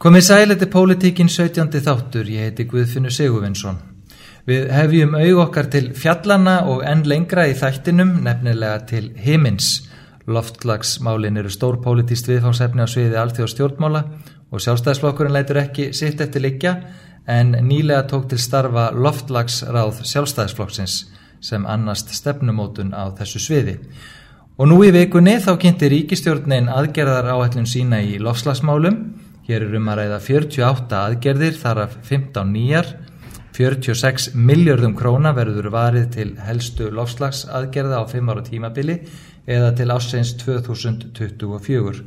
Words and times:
Komið 0.00 0.22
sæleti 0.24 0.64
pólitíkin 0.72 1.28
17. 1.28 1.74
þáttur, 1.84 2.28
ég 2.32 2.46
heiti 2.46 2.64
Guðfinnur 2.64 3.12
Sigurvinsson. 3.12 3.74
Við 4.48 4.70
hefjum 4.72 5.12
aug 5.18 5.40
okkar 5.42 5.68
til 5.68 5.90
fjallana 5.92 6.54
og 6.72 6.80
enn 6.88 7.02
lengra 7.04 7.44
í 7.44 7.52
þættinum, 7.52 8.14
nefnilega 8.24 8.78
til 8.88 9.10
himins. 9.20 9.68
Loftlagsmálin 10.24 11.36
eru 11.36 11.52
stór 11.52 11.82
pólitíst 11.84 12.32
viðfáðsefni 12.32 12.80
á 12.80 12.88
sviði 12.88 13.20
alþjóð 13.20 13.52
stjórnmála 13.52 14.04
og 14.48 14.64
sjálfstæðsflokkurinn 14.64 15.36
lætur 15.36 15.60
ekki 15.66 15.90
sitt 15.92 16.24
eftir 16.24 16.48
likja 16.48 16.78
en 17.28 17.58
nýlega 17.60 18.08
tók 18.08 18.30
til 18.32 18.40
starfa 18.40 18.88
loftlagsráð 18.96 20.00
sjálfstæðsflokksins 20.00 21.00
sem 21.44 21.68
annast 21.68 22.16
stefnumótun 22.16 22.96
á 22.96 23.12
þessu 23.20 23.44
sviði. 23.50 23.82
Og 24.56 24.72
nú 24.72 24.80
í 24.80 24.96
vikunni 24.96 25.36
þá 25.44 25.58
kynnti 25.60 25.92
ríkistjórnin 25.92 26.72
aðgerðar 26.72 27.34
áætlun 27.36 27.68
sína 27.68 28.00
í 28.00 28.16
lofslagsmálum 28.16 29.19
Hér 29.50 29.64
er 29.66 29.72
um 29.74 29.88
að 29.90 29.96
ræða 29.98 30.18
48 30.22 30.94
aðgerðir, 30.94 31.56
þar 31.58 31.78
af 31.82 31.94
15 32.06 32.52
nýjar, 32.54 32.90
46 33.56 34.28
miljardum 34.38 34.92
króna 34.94 35.32
verður 35.34 35.66
varið 35.74 36.04
til 36.14 36.26
helstu 36.38 36.86
lofslagsaðgerða 36.94 37.98
á 37.98 38.04
5 38.12 38.30
ára 38.30 38.44
tímabili 38.46 38.94
eða 39.50 39.72
til 39.74 39.88
ásseins 39.90 40.36
2024. 40.38 42.04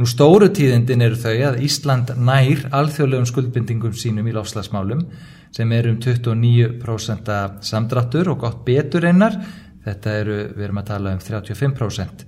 Nú 0.00 0.08
stóru 0.08 0.48
tíðindin 0.56 1.04
eru 1.04 1.20
þau 1.20 1.34
að 1.50 1.60
Ísland 1.68 2.14
nær 2.16 2.64
alþjóðlegum 2.80 3.28
skuldbindingum 3.28 3.92
sínum 3.92 4.32
í 4.32 4.32
lofslagsmálum 4.38 5.04
sem 5.52 5.76
er 5.76 5.90
um 5.92 6.00
29% 6.00 7.60
samdrattur 7.60 8.32
og 8.32 8.40
gott 8.46 8.64
betur 8.64 9.04
einar, 9.04 9.36
þetta 9.84 10.16
eru, 10.22 10.40
við 10.56 10.70
erum 10.70 10.80
að 10.80 10.88
tala 10.94 11.12
um 11.12 11.20
35%. 11.20 12.24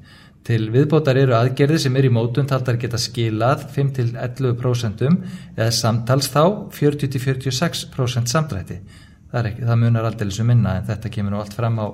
Til 0.48 0.70
viðbótar 0.72 1.18
eru 1.20 1.34
aðgerði 1.36 1.78
sem 1.82 1.96
er 2.00 2.06
í 2.08 2.10
mótun 2.12 2.46
taldar 2.48 2.78
geta 2.80 2.96
skilað 2.96 3.66
5-11% 3.74 5.02
eða 5.04 5.66
samtals 5.76 6.30
þá 6.32 6.70
40-46% 6.72 8.32
samdrætti. 8.32 8.78
Það, 9.28 9.50
ekki, 9.50 9.66
það 9.68 9.80
munar 9.82 10.08
aldrei 10.08 10.32
sem 10.32 10.48
minna 10.48 10.78
en 10.78 10.86
þetta 10.88 11.12
kemur 11.12 11.34
nú 11.34 11.42
allt 11.42 11.52
fram 11.52 11.76
á 11.76 11.86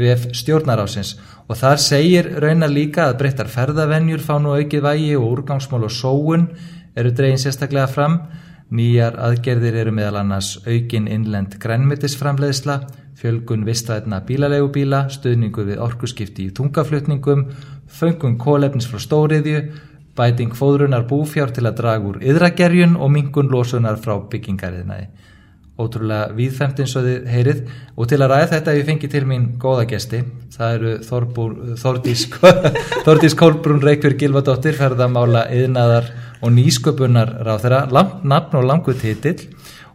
BF 0.00 0.30
stjórnarásins 0.40 1.10
og 1.44 1.58
þar 1.60 1.82
segir 1.84 2.30
raunar 2.40 2.72
líka 2.72 3.10
að 3.10 3.18
breyttar 3.20 3.50
ferðavennjur 3.52 4.24
fá 4.24 4.38
nú 4.40 4.54
aukið 4.56 4.86
vægi 4.86 5.10
og 5.18 5.26
úrgangsmál 5.34 5.84
og 5.84 5.92
sóun 5.92 6.48
eru 6.96 7.12
dregin 7.12 7.42
sérstaklega 7.42 7.90
fram. 7.90 8.22
Nýjar 8.70 9.18
aðgerðir 9.18 9.76
eru 9.82 9.92
meðal 9.92 10.22
annars 10.22 10.54
aukin 10.64 11.08
innlend 11.10 11.58
grænmyndisframleiðsla, 11.60 12.80
fjölgun 13.20 13.66
vistvæðna 13.68 14.22
bílalegubíla, 14.28 15.04
stuðningu 15.12 15.66
við 15.68 15.80
orkuskipti 15.84 16.48
í 16.48 16.54
tungaflutningum, 16.56 17.46
föngum 18.00 18.38
kólefnis 18.40 18.88
frá 18.88 19.00
stóriðju, 19.02 19.64
bæting 20.16 20.54
fóðrunar 20.56 21.06
búfjár 21.08 21.52
til 21.54 21.66
að 21.68 21.80
draga 21.82 22.08
úr 22.10 22.22
yðragerjun 22.24 22.96
og 22.96 23.12
mingun 23.14 23.52
losunar 23.52 24.00
frá 24.00 24.16
byggingariðnaði. 24.32 25.10
Ótrúlega 25.80 26.34
þið 26.36 27.28
heyrið 27.32 27.60
og 27.96 28.08
til 28.10 28.18
að 28.20 28.32
ræða 28.34 28.48
þetta 28.50 28.74
ég 28.76 28.88
fengi 28.88 29.08
til 29.08 29.22
mín 29.28 29.46
góða 29.60 29.86
gesti. 29.88 30.20
Það 30.52 30.74
eru 30.74 30.90
Þorbúr, 31.06 31.54
Þordís, 31.80 32.26
Þordís 33.06 33.36
Kolbrún 33.38 33.80
Reykjörg 33.80 34.20
Gilvardóttir, 34.20 34.76
ferðamála, 34.76 35.46
yðnaðar 35.56 36.10
og 36.40 36.52
nýsköpunar 36.56 37.34
ráð 37.44 37.66
þeirra, 37.66 37.80
langt 37.92 38.24
nafn 38.24 38.58
og 38.60 38.66
langu 38.68 38.94
titill 38.96 39.48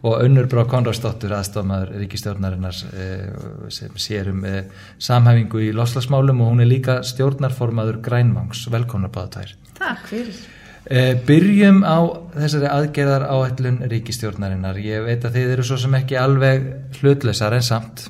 og 0.06 0.20
Unnur 0.22 0.46
Brá 0.50 0.62
Konradsdóttur 0.70 1.32
aðstofmaður 1.34 1.94
Ríkistjórnarinnar 2.02 2.76
eh, 2.94 3.30
sem 3.72 3.96
sér 3.98 4.30
um 4.30 4.44
eh, 4.46 4.68
samhæfingu 5.02 5.64
í 5.66 5.72
loslasmálum 5.74 6.44
og 6.44 6.52
hún 6.52 6.62
er 6.62 6.70
líka 6.70 7.00
stjórnarformaður 7.06 7.98
Grænvangs. 8.04 8.66
Velkomna 8.70 9.10
báða 9.12 9.32
tvær. 9.36 9.56
Takk 9.80 10.06
fyrir. 10.12 10.38
Eh, 10.86 11.16
byrjum 11.26 11.82
á 11.82 11.98
þessari 12.36 12.70
aðgerðar 12.70 13.26
áætlun 13.32 13.82
Ríkistjórnarinnar. 13.90 14.78
Ég 14.78 15.06
veit 15.08 15.26
að 15.26 15.40
þið 15.40 15.54
eru 15.56 15.66
svo 15.66 15.80
sem 15.82 15.98
ekki 15.98 16.20
alveg 16.20 16.68
hlutleysar 17.00 17.56
en 17.56 17.66
samt. 17.66 18.06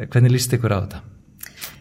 Hvernig 0.00 0.32
líst 0.32 0.54
ykkur 0.56 0.72
á 0.72 0.78
þetta? 0.80 1.02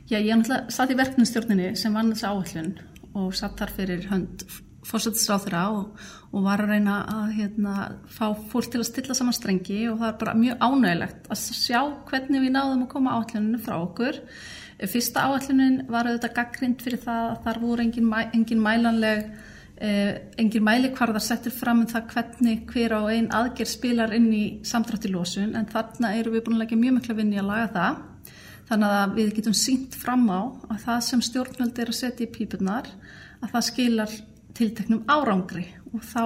Já, 0.09 0.17
ég 0.17 0.49
satt 0.73 0.91
í 0.91 0.97
verknumstjórninni 0.97 1.75
sem 1.79 1.93
vann 1.95 2.11
þessu 2.11 2.33
áætlun 2.33 2.73
og 3.13 3.31
satt 3.37 3.61
þar 3.61 3.71
fyrir 3.77 4.09
hönd 4.09 4.43
fórsættisráþurra 4.89 5.63
og, 5.73 6.07
og 6.33 6.45
var 6.45 6.63
að 6.63 6.73
reyna 6.73 6.95
að 7.13 7.35
hérna, 7.37 7.75
fá 8.09 8.31
fólk 8.51 8.71
til 8.73 8.81
að 8.81 8.89
stilla 8.89 9.17
saman 9.17 9.35
strengi 9.37 9.83
og 9.91 9.99
það 10.01 10.09
er 10.11 10.17
bara 10.23 10.37
mjög 10.39 10.65
ánægilegt 10.65 11.29
að 11.33 11.43
sjá 11.57 11.81
hvernig 12.09 12.45
við 12.45 12.55
náðum 12.55 12.85
að 12.85 12.91
koma 12.95 13.13
áalluninu 13.17 13.61
frá 13.63 13.77
okkur. 13.79 14.19
Fyrsta 14.89 15.27
áallunin 15.27 15.81
var 15.91 16.07
auðvitað 16.07 16.35
gaggrind 16.37 16.83
fyrir 16.83 17.01
það 17.03 17.23
að 17.29 17.39
þar 17.45 17.61
voru 17.63 17.83
engin, 17.83 18.11
engin 18.31 18.61
mælanleg, 18.63 19.25
eh, 19.77 20.13
engin 20.39 20.63
mælikvarðar 20.63 21.23
settir 21.23 21.51
fram 21.51 21.83
um 21.83 21.89
það 21.89 22.13
hvernig 22.13 22.63
hver 22.71 22.95
á 22.95 23.01
einn 23.11 23.27
aðgerð 23.27 23.73
spilar 23.73 24.15
inn 24.15 24.29
í 24.31 24.45
samdrættilósun 24.63 25.57
en 25.59 25.67
þarna 25.67 26.15
eru 26.15 26.31
við 26.31 26.45
búin 26.45 26.55
að 26.59 26.63
leggja 26.63 26.79
mjög 26.79 26.95
mikla 26.99 27.17
vinni 27.19 27.41
að 27.41 27.51
laga 27.51 27.67
það. 27.75 28.05
Þannig 28.69 28.95
að 28.95 29.13
við 29.17 29.29
getum 29.35 29.53
sínt 29.57 29.95
fram 29.97 30.27
á 30.29 30.41
að 30.69 30.81
það 30.85 30.99
sem 31.09 31.21
stjórnvöld 31.25 31.79
er 31.81 31.89
að 31.89 31.99
setja 31.99 32.27
í 32.27 32.31
pípunar 32.31 32.89
að 33.41 33.53
það 33.55 33.65
skilar 33.65 34.17
tilteknum 34.59 35.05
árangri 35.09 35.65
og 35.93 36.03
þá 36.05 36.23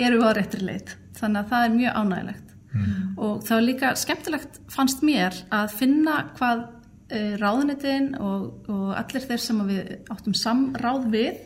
eru 0.00 0.20
við 0.20 0.26
á 0.26 0.32
réttri 0.38 0.64
leit 0.64 0.94
þannig 1.18 1.42
að 1.42 1.50
það 1.52 1.64
er 1.64 1.76
mjög 1.76 1.98
ánægilegt 2.00 2.52
mm. 2.72 2.92
og 3.16 3.40
það 3.46 3.56
er 3.56 3.66
líka 3.66 3.94
skemmtilegt 4.00 4.60
fannst 4.72 5.02
mér 5.06 5.40
að 5.54 5.74
finna 5.80 6.18
hvað 6.38 6.62
e, 6.66 7.18
eh, 7.18 7.34
ráðunitin 7.40 8.12
og, 8.18 8.70
og 8.70 8.94
allir 8.98 9.26
þeir 9.26 9.42
sem 9.44 9.64
við 9.68 9.96
áttum 10.12 10.36
samráð 10.36 11.10
við 11.12 11.42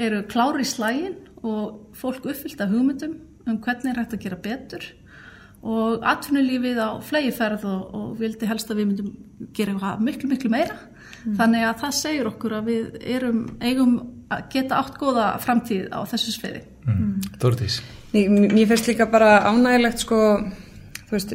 eru 0.00 0.24
klári 0.30 0.64
í 0.64 0.68
slægin 0.68 1.18
og 1.42 1.94
fólk 1.98 2.26
uppfyllt 2.26 2.62
af 2.62 2.72
hugmyndum 2.72 3.18
um 3.46 3.58
hvernig 3.62 3.92
er 3.92 4.02
hægt 4.02 4.14
að 4.14 4.22
gera 4.22 4.38
betur. 4.38 4.84
Og 5.62 6.02
atvinnulífið 6.06 6.78
á 6.78 6.90
flegiferð 7.06 7.66
og, 7.70 7.82
og 7.94 8.06
vildi 8.18 8.48
helst 8.50 8.70
að 8.70 8.80
við 8.80 8.88
myndum 8.90 9.12
gera 9.54 9.96
miklu 9.98 10.30
miklu 10.30 10.50
meira 10.50 10.78
mm. 11.24 11.36
þannig 11.38 11.68
að 11.68 11.78
það 11.84 11.94
segir 12.00 12.30
okkur 12.32 12.56
að 12.58 12.70
við 12.70 12.98
erum 13.16 13.40
eigum 13.60 13.94
að 14.32 14.44
geta 14.54 14.80
átt 14.80 14.98
góða 15.00 15.28
framtíð 15.42 15.88
á 15.92 16.00
þessu 16.10 16.36
sviði 16.36 16.62
mm. 16.86 16.98
mm. 16.98 17.38
Þortís 17.42 17.80
Mér 18.12 18.68
finnst 18.68 18.90
líka 18.90 19.06
bara 19.08 19.38
ánægilegt 19.48 20.02
sko 20.04 20.18
veist, 21.12 21.32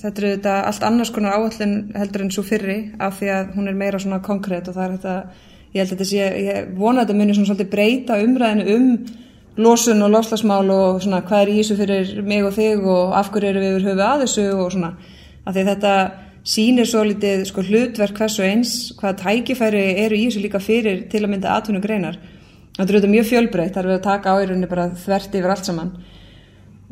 þetta 0.00 0.20
eru 0.20 0.30
þetta 0.36 0.54
allt 0.68 0.86
annars 0.86 1.10
konar 1.14 1.38
áallin 1.38 1.74
heldur 1.94 2.24
en 2.24 2.30
svo 2.34 2.44
fyrri 2.46 2.78
af 3.02 3.18
því 3.18 3.32
að 3.34 3.52
hún 3.56 3.70
er 3.70 3.76
meira 3.78 4.00
svona 4.02 4.20
konkrétt 4.24 4.70
og 4.70 4.76
það 4.76 4.86
er 4.86 4.96
þetta 4.96 5.16
ég 5.74 5.82
held 5.82 5.88
að 5.88 5.92
þetta 5.94 6.08
sé, 6.10 6.30
ég 6.46 6.72
vona 6.78 7.02
að 7.02 7.08
þetta 7.08 7.18
munir 7.18 7.38
svona 7.38 7.50
svolítið 7.50 7.70
breyta 7.74 8.18
umræðinu 8.22 8.76
um 8.76 8.88
losun 9.64 10.02
og 10.02 10.10
loslasmál 10.10 10.70
og 10.74 11.02
svona 11.02 11.22
hvað 11.26 11.44
er 11.44 11.52
í 11.52 11.56
þessu 11.60 11.78
fyrir 11.78 12.14
mig 12.26 12.46
og 12.46 12.54
þig 12.56 12.86
og 12.90 13.14
af 13.18 13.30
hverju 13.34 13.50
eru 13.50 13.62
við 13.62 13.76
yfir 13.76 13.88
höfu 13.90 14.06
að 14.06 14.24
þessu 14.24 14.46
og 14.54 14.72
svona 14.74 14.94
af 15.44 15.54
því 15.54 15.66
þetta 15.70 15.94
sínir 16.44 16.88
svo 16.88 17.02
litið 17.08 17.46
sko, 17.48 17.64
hlutverk 17.64 18.18
hvers 18.20 18.38
og 18.40 18.48
eins 18.48 18.72
hvaða 18.98 19.20
tækifæri 19.22 19.84
eru 20.04 20.18
í 20.18 20.26
þessu 20.28 20.44
líka 20.44 20.60
fyrir 20.60 21.06
til 21.12 21.24
að 21.24 21.30
mynda 21.32 21.54
atvinnu 21.56 21.80
greinar. 21.84 22.18
Þetta 22.74 22.84
er 22.84 22.96
auðvitað 22.98 23.14
mjög 23.14 23.30
fjölbreytt, 23.30 23.72
það 23.74 23.82
er 23.84 23.90
við 23.90 23.96
að 23.96 24.06
taka 24.08 24.34
áirunni 24.34 24.68
bara 24.68 24.90
þvert 24.98 25.38
yfir 25.38 25.54
allt 25.54 25.70
saman 25.70 25.94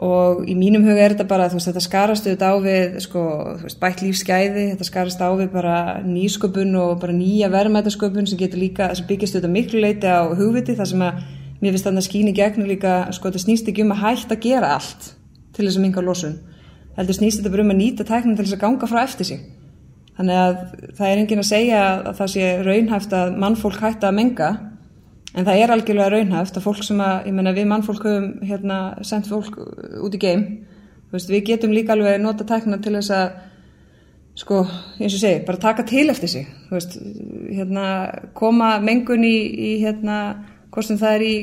og 0.02 0.46
í 0.48 0.54
mínum 0.56 0.86
huga 0.86 1.04
er 1.04 1.12
þetta 1.12 1.26
bara 1.28 1.48
veist, 1.52 1.68
þetta 1.68 1.82
skarast 1.84 2.26
auðvitað 2.26 2.54
á 2.54 2.56
við 2.64 2.96
sko, 3.04 3.22
veist, 3.60 3.78
bætt 3.82 4.00
lífsgæði, 4.02 4.64
þetta 4.72 4.86
skarast 4.88 5.20
á 5.20 5.28
við 5.36 5.50
bara 5.52 5.76
nýsköpun 6.06 6.72
og 6.80 6.96
bara 7.02 7.14
nýja 7.14 7.50
verðmætasköpun 7.52 8.26
sem 8.30 8.41
getur 8.41 8.62
líka, 8.62 8.88
sem 8.96 9.06
byggist 9.06 9.36
auðvitað 9.36 9.54
miklu 9.54 9.82
leiti 9.84 10.08
á 10.08 10.26
hugviti 10.32 10.74
þar 10.78 10.91
sem 10.91 11.04
að 11.06 11.20
mér 11.60 11.76
finnst 11.76 11.86
þannig 11.86 12.02
að 12.02 12.08
skýni 12.08 12.34
gegnum 12.34 12.70
líka 12.70 12.94
sko 13.14 13.28
þetta 13.28 13.44
snýst 13.44 13.68
ekki 13.70 13.84
um 13.84 13.94
að 13.94 14.02
hægt 14.06 14.34
að 14.34 14.42
gera 14.48 14.72
allt 14.78 15.12
til 15.52 15.66
þess 15.66 15.78
að 15.78 15.84
minga 15.84 16.02
losun 16.02 16.38
heldur 16.97 17.16
snýst 17.16 17.41
þetta 17.41 17.53
bara 17.54 17.64
um 17.66 17.72
að 17.75 17.80
nýta 17.80 18.06
tæknum 18.08 18.36
til 18.36 18.47
þess 18.47 18.56
að 18.56 18.64
ganga 18.64 18.88
frá 18.91 19.03
eftir 19.03 19.28
sig. 19.28 19.44
Þannig 20.16 20.41
að 20.42 20.58
það 20.98 21.06
er 21.08 21.20
engin 21.22 21.41
að 21.41 21.48
segja 21.48 21.84
að 21.94 22.19
það 22.19 22.32
sé 22.34 22.50
raunhæft 22.66 23.14
að 23.16 23.38
mannfólk 23.44 23.78
hætta 23.80 24.10
að 24.10 24.19
menga 24.19 24.50
en 25.32 25.47
það 25.47 25.62
er 25.62 25.72
algjörlega 25.72 26.10
raunhæft 26.12 26.58
að 26.58 26.66
fólk 26.66 26.82
sem 26.84 27.00
að, 27.00 27.14
ég 27.30 27.36
menna 27.36 27.54
við 27.56 27.70
mannfólk 27.70 28.04
höfum 28.04 28.28
hérna 28.44 28.80
sendt 29.08 29.30
fólk 29.30 29.56
út 30.04 30.18
í 30.18 30.21
geim. 30.21 30.44
Veist, 31.12 31.33
við 31.33 31.47
getum 31.48 31.72
líka 31.72 31.97
alveg 31.97 32.21
nota 32.21 32.44
tækna 32.48 32.78
til 32.84 32.94
þess 32.98 33.15
að 33.16 33.33
sko, 34.42 34.62
eins 34.98 35.16
og 35.16 35.21
segi, 35.21 35.42
bara 35.48 35.60
taka 35.60 35.84
til 35.89 36.06
eftir 36.12 36.28
sig. 36.28 36.53
Veist, 36.72 36.98
hérna 37.48 37.86
koma 38.36 38.74
mengun 38.84 39.24
í, 39.24 39.36
í 39.53 39.72
hérna, 39.80 40.18
hvort 40.72 40.89
sem 40.89 41.00
það 41.00 41.16
er 41.18 41.27
í 41.28 41.34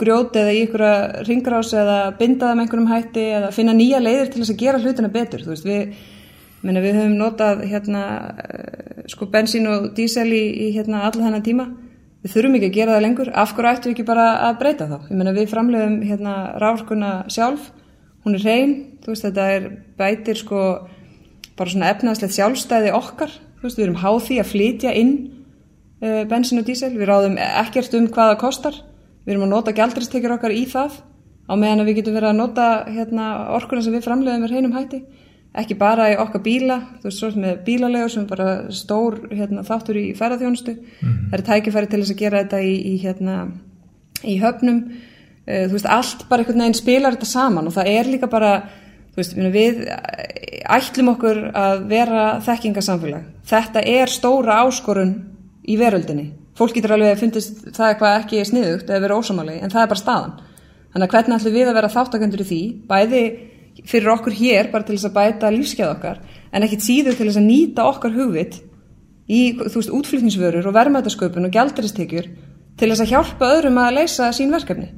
grjóti 0.00 0.40
eða 0.42 0.52
í 0.52 0.60
einhverja 0.64 1.24
ringrás 1.24 1.72
eða 1.76 1.96
binda 2.18 2.50
það 2.50 2.58
með 2.58 2.66
einhverjum 2.66 2.90
hætti 2.90 3.24
eða 3.38 3.52
finna 3.56 3.74
nýja 3.76 4.02
leiðir 4.02 4.30
til 4.32 4.42
þess 4.42 4.52
að 4.52 4.60
gera 4.60 4.80
hlutina 4.82 5.12
betur. 5.12 5.44
Þú 5.44 5.52
veist 5.54 5.66
við, 5.66 5.94
menna, 6.66 6.82
við 6.84 6.98
höfum 6.98 7.14
notað 7.20 7.62
hérna 7.70 8.02
eh, 8.44 9.04
sko 9.12 9.28
bensín 9.32 9.68
og 9.70 9.88
dísel 9.96 10.28
í, 10.28 10.42
í 10.66 10.68
hérna 10.76 11.06
allar 11.06 11.28
þennan 11.28 11.46
tíma. 11.46 11.68
Við 12.24 12.34
þurfum 12.34 12.58
ekki 12.58 12.68
að 12.68 12.76
gera 12.76 12.96
það 12.96 13.06
lengur. 13.06 13.30
Af 13.32 13.54
hverju 13.56 13.70
ættum 13.70 13.90
við 13.90 13.96
ekki 13.96 14.08
bara 14.10 14.26
að 14.48 14.58
breyta 14.60 14.88
þá? 14.90 14.98
Menna 15.12 15.32
við 15.36 15.48
framlegum 15.52 15.96
hérna 16.04 16.34
ráðskuna 16.60 17.12
sjálf. 17.32 17.70
Hún 18.26 18.36
er 18.36 18.44
reyn 18.44 18.74
þú 19.04 19.14
veist 19.14 19.24
þetta 19.28 19.46
er 19.54 19.66
bætir 19.96 20.40
sko 20.40 20.60
bara 21.56 21.72
svona 21.72 21.92
efnæðslegt 21.94 22.36
sjálfstæði 22.36 22.92
okkar. 22.98 23.32
Þú 23.56 23.68
veist 23.68 23.80
við 23.80 23.86
erum 23.86 24.00
háð 24.02 24.18
því 24.26 24.38
að 24.42 24.50
flytja 24.50 24.92
inn 24.98 25.14
uh, 26.02 26.24
bensín 26.28 26.60
og 26.60 26.66
dísel. 26.68 26.90
Við 26.98 27.08
ráðum 27.08 27.38
ekkert 27.40 27.96
um 27.96 28.10
hvaða 28.12 28.36
kostar 28.42 28.80
við 29.26 29.34
erum 29.34 29.46
að 29.48 29.52
nota 29.52 29.74
gældristekjur 29.76 30.36
okkar 30.36 30.54
í 30.54 30.64
það 30.70 31.00
á 31.46 31.52
meðan 31.58 31.86
við 31.86 32.00
getum 32.00 32.16
verið 32.16 32.30
að 32.30 32.40
nota 32.40 32.66
hérna, 32.90 33.26
orkuna 33.56 33.84
sem 33.84 33.94
við 33.94 34.06
framleiðum 34.06 34.44
með 34.44 34.54
hreinum 34.54 34.76
hætti. 34.76 35.02
Ekki 35.56 35.76
bara 35.80 36.10
í 36.12 36.16
okkar 36.20 36.42
bíla 36.44 36.78
þú 37.00 37.08
veist, 37.08 37.20
svo 37.20 37.30
með 37.40 37.60
bílalegur 37.66 38.12
sem 38.12 38.24
bara 38.28 38.48
stór 38.74 39.22
hérna, 39.30 39.64
þáttur 39.64 40.00
í 40.00 40.06
ferðarþjónustu 40.18 40.74
mm. 40.76 41.20
það 41.30 41.36
er 41.38 41.44
tækifæri 41.46 41.90
til 41.92 42.00
þess 42.02 42.14
að 42.14 42.24
gera 42.24 42.42
þetta 42.42 42.60
í, 42.60 42.74
í, 42.76 42.96
hérna, 43.00 43.36
í 44.22 44.34
höfnum. 44.42 44.82
Uh, 45.46 45.62
þú 45.68 45.78
veist, 45.78 45.88
allt 45.88 46.26
bara 46.28 46.42
einhvern 46.42 46.64
veginn 46.66 46.76
spilar 46.76 47.16
þetta 47.16 47.30
saman 47.30 47.70
og 47.70 47.76
það 47.78 47.92
er 47.94 48.12
líka 48.12 48.28
bara 48.28 48.52
veist, 49.16 49.36
við 49.36 49.84
ætlum 50.66 51.12
okkur 51.14 51.42
að 51.56 51.84
vera 51.90 52.24
þekkingasamfélag 52.44 53.30
þetta 53.48 53.82
er 53.88 54.12
stóra 54.12 54.60
áskorun 54.64 55.14
í 55.66 55.78
veröldinni 55.80 56.30
fólk 56.56 56.76
getur 56.76 56.96
alveg 56.96 57.14
að 57.14 57.22
fundist 57.24 57.64
það 57.76 57.90
eitthvað 57.90 58.18
ekki 58.20 58.44
sniðugt 58.48 58.90
eða 58.90 59.04
vera 59.04 59.18
ósamali 59.20 59.58
en 59.60 59.72
það 59.72 59.82
er 59.82 59.90
bara 59.92 60.02
staðan. 60.02 60.36
Þannig 60.92 61.06
að 61.06 61.14
hvernig 61.16 61.36
ætlum 61.36 61.56
við 61.56 61.68
að 61.68 61.76
vera 61.76 61.92
þáttakendur 61.92 62.42
í 62.42 62.48
því? 62.50 62.62
Bæði 62.88 63.22
fyrir 63.84 64.12
okkur 64.14 64.36
hér 64.36 64.70
bara 64.72 64.86
til 64.86 64.96
þess 64.96 65.10
að 65.10 65.16
bæta 65.18 65.52
lífskeið 65.52 65.90
okkar 65.90 66.22
en 66.52 66.64
ekkit 66.64 66.84
síður 66.86 67.18
til 67.18 67.26
þess 67.28 67.40
að 67.40 67.48
nýta 67.50 67.84
okkar 67.90 68.14
hugvit 68.16 68.60
í 69.26 69.40
þú 69.58 69.74
veist 69.74 69.92
útflutningsvörur 69.98 70.68
og 70.70 70.76
vermaðasköpun 70.76 71.48
og 71.48 71.52
gældaristekjur 71.52 72.30
til 72.78 72.88
þess 72.90 73.04
að 73.04 73.12
hjálpa 73.12 73.50
öðrum 73.56 73.80
að 73.82 73.98
leysa 73.98 74.30
sín 74.36 74.54
verkefni. 74.54 74.88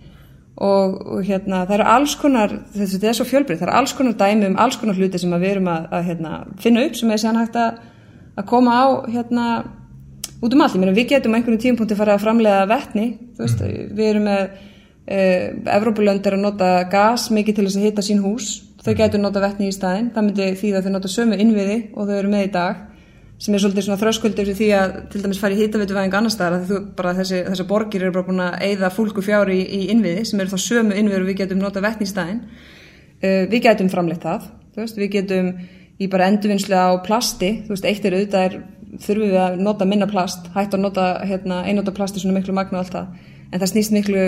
Og, 0.59 0.95
og 1.15 1.27
hérna 1.27 1.63
það 1.69 1.77
eru 1.77 1.85
alls 1.87 2.15
konar 2.19 2.55
þetta 2.75 3.11
er 3.11 3.15
svo 3.15 3.27
fjölbreytt, 3.29 3.61
það 3.61 3.69
eru 3.69 3.77
alls 3.79 3.93
konar 3.95 4.17
dæmi 4.19 4.49
um 4.49 4.57
alls 4.59 4.79
konar 4.81 4.99
hluti 4.99 5.21
sem 5.23 5.35
við 5.37 5.53
erum 5.53 5.69
að, 5.71 5.85
að 5.95 6.09
hérna, 6.09 6.33
finna 6.59 6.83
upp 6.87 6.99
sem 6.99 7.13
er 7.15 7.21
sér 7.23 7.39
hægt 7.39 7.59
að, 7.63 7.77
að 8.35 8.49
koma 8.51 8.75
á 8.75 8.87
hérna 9.07 9.45
út 10.41 10.55
um 10.55 10.63
allt, 10.63 10.77
ég 10.77 10.83
meina 10.83 10.95
við 10.97 11.13
getum 11.15 11.35
einhvern 11.35 11.61
tímpunkti 11.61 11.97
fara 11.99 12.15
að 12.15 12.25
framlega 12.27 12.67
vettni, 12.71 13.09
veist, 13.39 13.63
mm. 13.63 13.95
við 13.99 14.11
erum 14.13 14.27
með 14.29 14.43
uh, 14.45 15.77
Evrópulönd 15.79 16.27
er 16.27 16.37
að 16.37 16.45
nota 16.45 16.69
gas 16.93 17.29
mikið 17.35 17.59
til 17.59 17.67
þess 17.67 17.81
að 17.81 17.89
hita 17.89 18.05
sín 18.07 18.23
hús, 18.23 18.51
þau 18.83 18.93
mm. 18.93 18.99
getur 19.01 19.25
nota 19.25 19.43
vettni 19.43 19.71
í 19.71 19.75
staðin, 19.75 20.13
það 20.15 20.29
myndi 20.29 20.53
því 20.61 20.75
að 20.77 20.87
þau 20.87 20.95
nota 20.95 21.11
sömu 21.13 21.41
innviði 21.43 21.81
og 21.95 22.07
þau 22.07 22.15
eru 22.21 22.33
með 22.35 22.47
í 22.47 22.53
dag, 22.55 22.85
sem 23.39 23.55
er 23.55 23.63
svolítið 23.63 23.87
svona 23.87 24.01
þröskuldur 24.01 24.53
því 24.59 24.69
að 24.75 24.95
til 25.13 25.21
dæmis 25.23 25.41
fara 25.43 25.55
í 25.55 25.59
hitaveituvæðing 25.63 26.15
annar 26.19 26.35
staðar, 26.35 26.65
þú 26.67 26.79
bara 26.99 27.15
þessi, 27.19 27.43
þessi 27.47 27.67
borgir 27.71 28.07
eru 28.07 28.15
bara 28.17 28.27
búin 28.27 28.43
að 28.43 28.57
eigða 28.67 28.91
fólku 28.95 29.23
fjári 29.23 29.61
í, 29.61 29.67
í 29.79 29.91
innviði 29.95 30.25
sem 30.27 30.43
eru 30.43 30.55
þá 30.55 30.65
sömu 30.65 30.99
innviður 30.99 31.23
og 31.23 31.31
við 31.31 31.39
getum 31.45 31.63
nota 31.63 31.83
vettni 31.85 32.09
í 32.09 32.11
staðin, 32.11 32.41
uh, 33.23 33.45
við 33.47 33.61
getum 33.69 33.91
framleitt 33.93 34.27
það, 34.27 34.49
veist, 34.79 34.99
við 34.99 35.13
getum 35.21 35.53
í 35.99 36.09
bara 36.11 36.27
endurvinnslu 36.33 36.79
á 36.79 36.99
plasti, 37.07 37.53
þú 37.67 37.75
veist, 37.75 37.87
eitt 37.87 38.07
er 38.07 38.19
auðvitað 38.19 38.49
er 38.49 38.59
þurfum 38.97 39.27
við 39.27 39.41
að 39.43 39.59
nota 39.65 39.89
minna 39.89 40.09
plast, 40.11 40.49
hægt 40.55 40.77
að 40.77 40.85
nota 40.85 41.09
hérna, 41.29 41.63
einnota 41.69 41.95
plast 41.97 42.17
í 42.17 42.23
svona 42.23 42.39
miklu 42.39 42.55
magna 42.57 42.81
og 42.81 42.87
allt 42.87 42.97
það. 42.97 43.27
En 43.49 43.63
það 43.63 43.71
snýst 43.73 43.95
miklu 43.95 44.25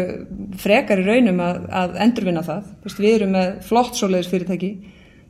frekar 0.60 1.02
í 1.02 1.06
raunum 1.06 1.42
að, 1.44 1.64
að 1.76 1.98
endurvinna 2.06 2.44
það. 2.44 2.70
Vist, 2.84 3.00
við 3.02 3.16
erum 3.18 3.34
með 3.36 3.50
flott 3.68 3.98
svoleiðis 3.98 4.30
fyrirtæki 4.32 4.70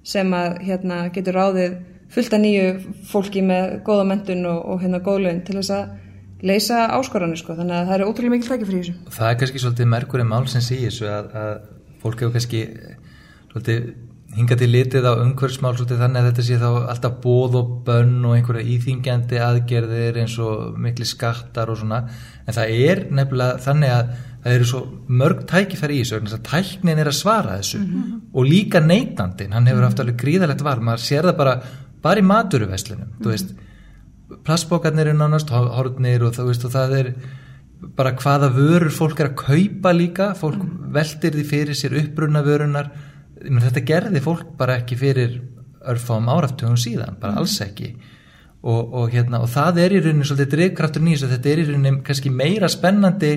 sem 0.06 0.30
að 0.34 0.60
hérna, 0.66 1.00
getur 1.14 1.36
ráðið 1.36 1.80
fullt 2.10 2.34
af 2.34 2.42
nýju 2.42 2.68
fólki 3.10 3.42
með 3.46 3.80
góða 3.86 4.06
mentun 4.10 4.46
og, 4.50 4.62
og 4.72 4.84
hérna 4.84 5.02
góðlaun 5.04 5.42
til 5.46 5.58
þess 5.58 5.74
að 5.74 6.46
leysa 6.46 6.86
áskoranir 6.96 7.38
sko, 7.38 7.54
þannig 7.58 7.76
að 7.76 7.90
það 7.90 7.96
eru 7.96 8.08
ótrúlega 8.10 8.34
mikil 8.34 8.48
tæki 8.48 8.68
fyrir 8.68 8.84
þessu. 8.84 9.16
Það 9.16 9.28
er 9.28 9.40
kannski 9.42 9.62
svolítið 9.62 9.90
merkurinn 9.92 10.30
mál 10.30 10.46
sem 10.50 10.64
sé 10.64 10.78
þessu 10.86 11.10
að, 11.10 11.34
að 11.36 11.52
fólk 12.00 12.24
hefur 12.24 12.34
kannski 12.38 12.62
svolítið 13.50 13.90
hinga 14.36 14.56
til 14.56 14.70
litið 14.70 15.06
á 15.10 15.12
umhverfsmál 15.24 15.74
þannig 15.74 16.20
að 16.20 16.26
þetta 16.28 16.42
sé 16.46 16.58
þá 16.60 16.68
alltaf 16.92 17.16
bóð 17.22 17.56
og 17.58 17.70
bönn 17.86 18.20
og 18.28 18.36
einhverja 18.36 18.68
íþingjandi 18.76 19.40
aðgerðir 19.42 20.20
eins 20.22 20.36
og 20.38 20.76
miklu 20.78 21.06
skattar 21.08 21.72
og 21.72 21.80
svona 21.80 22.04
en 22.46 22.54
það 22.54 22.74
er 22.76 23.02
nefnilega 23.10 23.58
þannig 23.64 23.94
að 23.94 24.12
það 24.44 24.54
eru 24.56 24.68
svo 24.70 24.82
mörg 25.20 25.42
tækifæri 25.50 25.98
í 25.98 26.04
þessu 26.04 26.36
að 26.38 26.46
tæknin 26.46 27.02
er 27.02 27.10
að 27.10 27.18
svara 27.18 27.58
þessu 27.58 27.80
mm 27.80 27.88
-hmm. 27.90 28.20
og 28.32 28.46
líka 28.46 28.80
neytandin, 28.80 29.52
hann 29.52 29.66
hefur 29.66 29.84
haft 29.84 30.00
alveg 30.00 30.22
gríðalegt 30.22 30.62
var, 30.62 30.80
maður 30.80 31.04
sér 31.04 31.28
það 31.28 31.36
bara 31.36 31.60
bara 32.02 32.20
í 32.20 32.22
maturuveslinum, 32.22 33.08
mm 33.08 33.12
-hmm. 33.12 33.22
þú 33.22 33.26
mhm. 33.26 33.30
veist 33.30 33.54
plastbókarnir 34.44 35.08
er 35.08 35.14
nánast 35.14 35.50
hortnir 35.50 36.22
og, 36.22 36.36
veist, 36.46 36.64
og 36.64 36.70
það 36.70 36.98
er 36.98 37.14
bara 37.96 38.12
hvaða 38.12 38.48
vörur 38.54 38.90
fólk 38.90 39.20
er 39.20 39.30
að 39.30 39.34
kaupa 39.36 39.92
líka 39.92 40.34
fólk 40.34 40.62
mm 40.62 40.70
-hmm. 40.70 40.92
veldir 40.92 41.32
því 41.32 41.44
fyrir 41.44 41.74
sér 41.74 41.98
uppbrunna 41.98 42.42
vörunar 42.42 42.90
þetta 43.40 43.84
gerði 43.86 44.22
fólk 44.24 44.54
bara 44.58 44.78
ekki 44.80 44.98
fyrir 45.00 45.40
örfám 45.90 46.28
áraftugum 46.28 46.76
síðan, 46.76 47.16
bara 47.20 47.40
alls 47.40 47.56
mm. 47.60 47.66
ekki 47.66 47.90
og, 48.60 48.92
og, 48.92 49.08
hérna, 49.12 49.40
og 49.40 49.48
það 49.48 49.80
er 49.84 49.96
í 49.96 50.02
rauninu 50.04 50.28
svolítið 50.28 50.54
drivkraftur 50.54 51.04
nýs 51.04 51.24
og 51.24 51.32
þetta 51.32 51.50
er 51.52 51.62
í 51.62 51.66
rauninu 51.70 52.02
kannski 52.04 52.32
meira 52.34 52.68
spennandi 52.68 53.32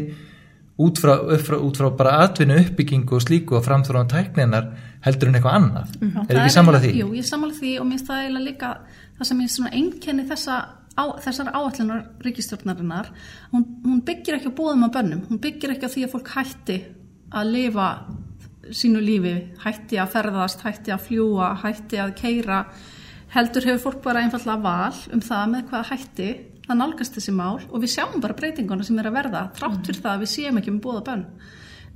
út 0.83 0.99
frá, 0.99 1.13
frá, 1.39 1.57
út 1.61 1.79
frá 1.79 1.89
bara 1.95 2.17
atvinnu 2.25 2.57
uppbyggingu 2.59 3.15
og 3.15 3.23
slíku 3.23 3.57
og 3.59 3.65
framþróðan 3.65 4.11
tækninar 4.11 4.69
heldur 5.05 5.29
en 5.29 5.37
eitthvað 5.37 5.57
annað 5.59 5.91
mm 5.99 6.09
-hmm. 6.09 6.29
er 6.29 6.39
ekki 6.41 6.55
sammálað 6.55 6.85
því? 6.85 6.93
Jú, 6.99 7.07
ég 7.13 7.23
er 7.23 7.29
sammálað 7.29 7.59
því 7.61 7.73
og 7.79 7.85
minnst 7.87 8.07
það 8.07 8.21
eiginlega 8.23 8.45
líka 8.49 8.69
það 9.17 9.27
sem 9.27 9.41
ég 9.41 9.49
svona 9.49 9.71
einkenni 9.71 10.23
þessa 10.31 10.55
á, 10.97 11.03
þessar 11.25 11.51
áallunar 11.53 12.01
ríkistjórnarinnar 12.25 13.07
hún, 13.51 13.65
hún 13.85 14.01
byggir 14.05 14.35
ekki 14.35 14.49
á 14.49 14.57
bóðum 14.59 14.85
á 14.85 14.89
bönnum 14.95 15.21
hún 15.29 15.39
byggir 15.39 15.71
ekki 15.73 15.85
á 15.85 15.93
því 15.93 16.03
að 16.03 16.13
fólk 16.13 16.29
hætti 16.35 16.77
að 17.31 17.51
lifa 17.53 17.87
sínu 18.71 19.01
lífi, 19.03 19.35
hætti 19.63 19.99
að 19.99 20.13
ferðast, 20.15 20.63
hætti 20.63 20.93
að 20.93 21.05
fljúa, 21.07 21.53
hætti 21.63 21.99
að 21.99 22.15
keira, 22.19 22.63
heldur 23.33 23.67
hefur 23.67 23.83
fólk 23.87 24.03
bara 24.03 24.23
einfallega 24.23 24.61
val 24.63 25.13
um 25.13 25.21
það 25.23 25.45
með 25.51 25.69
hvað 25.71 25.87
hætti 25.91 26.31
það 26.67 26.79
nálgast 26.79 27.17
þessi 27.17 27.33
mál 27.35 27.59
og 27.69 27.81
við 27.83 27.93
sjáum 27.95 28.21
bara 28.23 28.37
breytinguna 28.37 28.85
sem 28.87 28.99
er 28.99 29.09
að 29.09 29.17
verða, 29.17 29.43
trátt 29.57 29.81
fyrir 29.83 29.99
mm. 29.99 30.03
það 30.05 30.13
að 30.13 30.23
við 30.23 30.31
séum 30.33 30.59
ekki 30.61 30.73
með 30.73 30.83
bóða 30.85 31.01
bönn. 31.09 31.25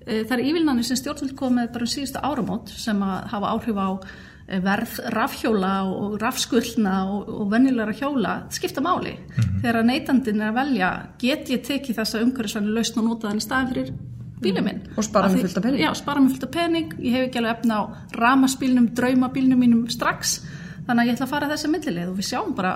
E, 0.03 0.23
það 0.23 0.33
er 0.37 0.43
ívilnani 0.49 0.87
sem 0.87 0.99
stjórnvöld 0.99 1.35
komið 1.39 1.69
bara 1.75 1.87
um 1.87 1.91
síðustu 1.93 2.23
áramót 2.23 2.73
sem 2.73 3.05
að 3.05 3.29
hafa 3.31 3.53
áhrif 3.53 3.79
á 3.79 3.89
e, 3.95 4.59
verð 4.65 4.97
rafhjóla 5.15 5.71
og 5.87 6.17
rafskullna 6.23 6.97
og, 7.13 7.31
og 7.31 7.49
vennilegra 7.53 7.95
hjóla 7.95 8.35
skipta 8.51 8.83
máli. 8.83 9.15
Mm 9.15 9.33
-hmm. 9.37 9.61
Þegar 9.63 9.89
neytandin 9.91 10.41
er 10.41 10.51
að 10.51 10.59
velja 10.61 10.91
get 11.19 11.49
ég 11.49 11.63
tekið 11.63 11.99
þessa 12.01 12.23
umhverfisvæli 12.25 12.75
lausn 12.75 12.99
og 12.99 13.05
nota 13.05 13.29
þann 13.29 13.43
í 13.43 13.47
staðin 13.47 13.73
fyrir 13.73 13.93
bílum 14.42 14.68
minn. 14.68 14.81
Og 14.95 15.06
spara 15.06 15.30
mig 15.31 15.42
fullt 15.45 15.60
af 15.60 15.66
pening. 15.66 15.81
Já, 15.81 15.92
spara 15.98 16.22
mig 16.24 16.34
fullt 16.34 16.48
af 16.48 16.51
pening, 16.54 16.92
ég 17.00 17.16
hef 17.16 17.28
ekki 17.28 17.42
alveg 17.42 17.56
efna 17.57 17.80
á 17.80 17.84
ramaspílnum, 18.18 18.92
draumabílnum 18.98 19.63
mínum 19.63 19.86
strax, 19.89 20.42
þannig 20.88 21.01
að 21.01 21.07
ég 21.07 21.18
ætla 21.18 21.28
að 21.28 21.34
fara 21.34 21.50
þessi 21.51 21.72
millilegð 21.74 22.12
og 22.12 22.19
við 22.19 22.30
sjáum 22.30 22.54
bara 22.57 22.74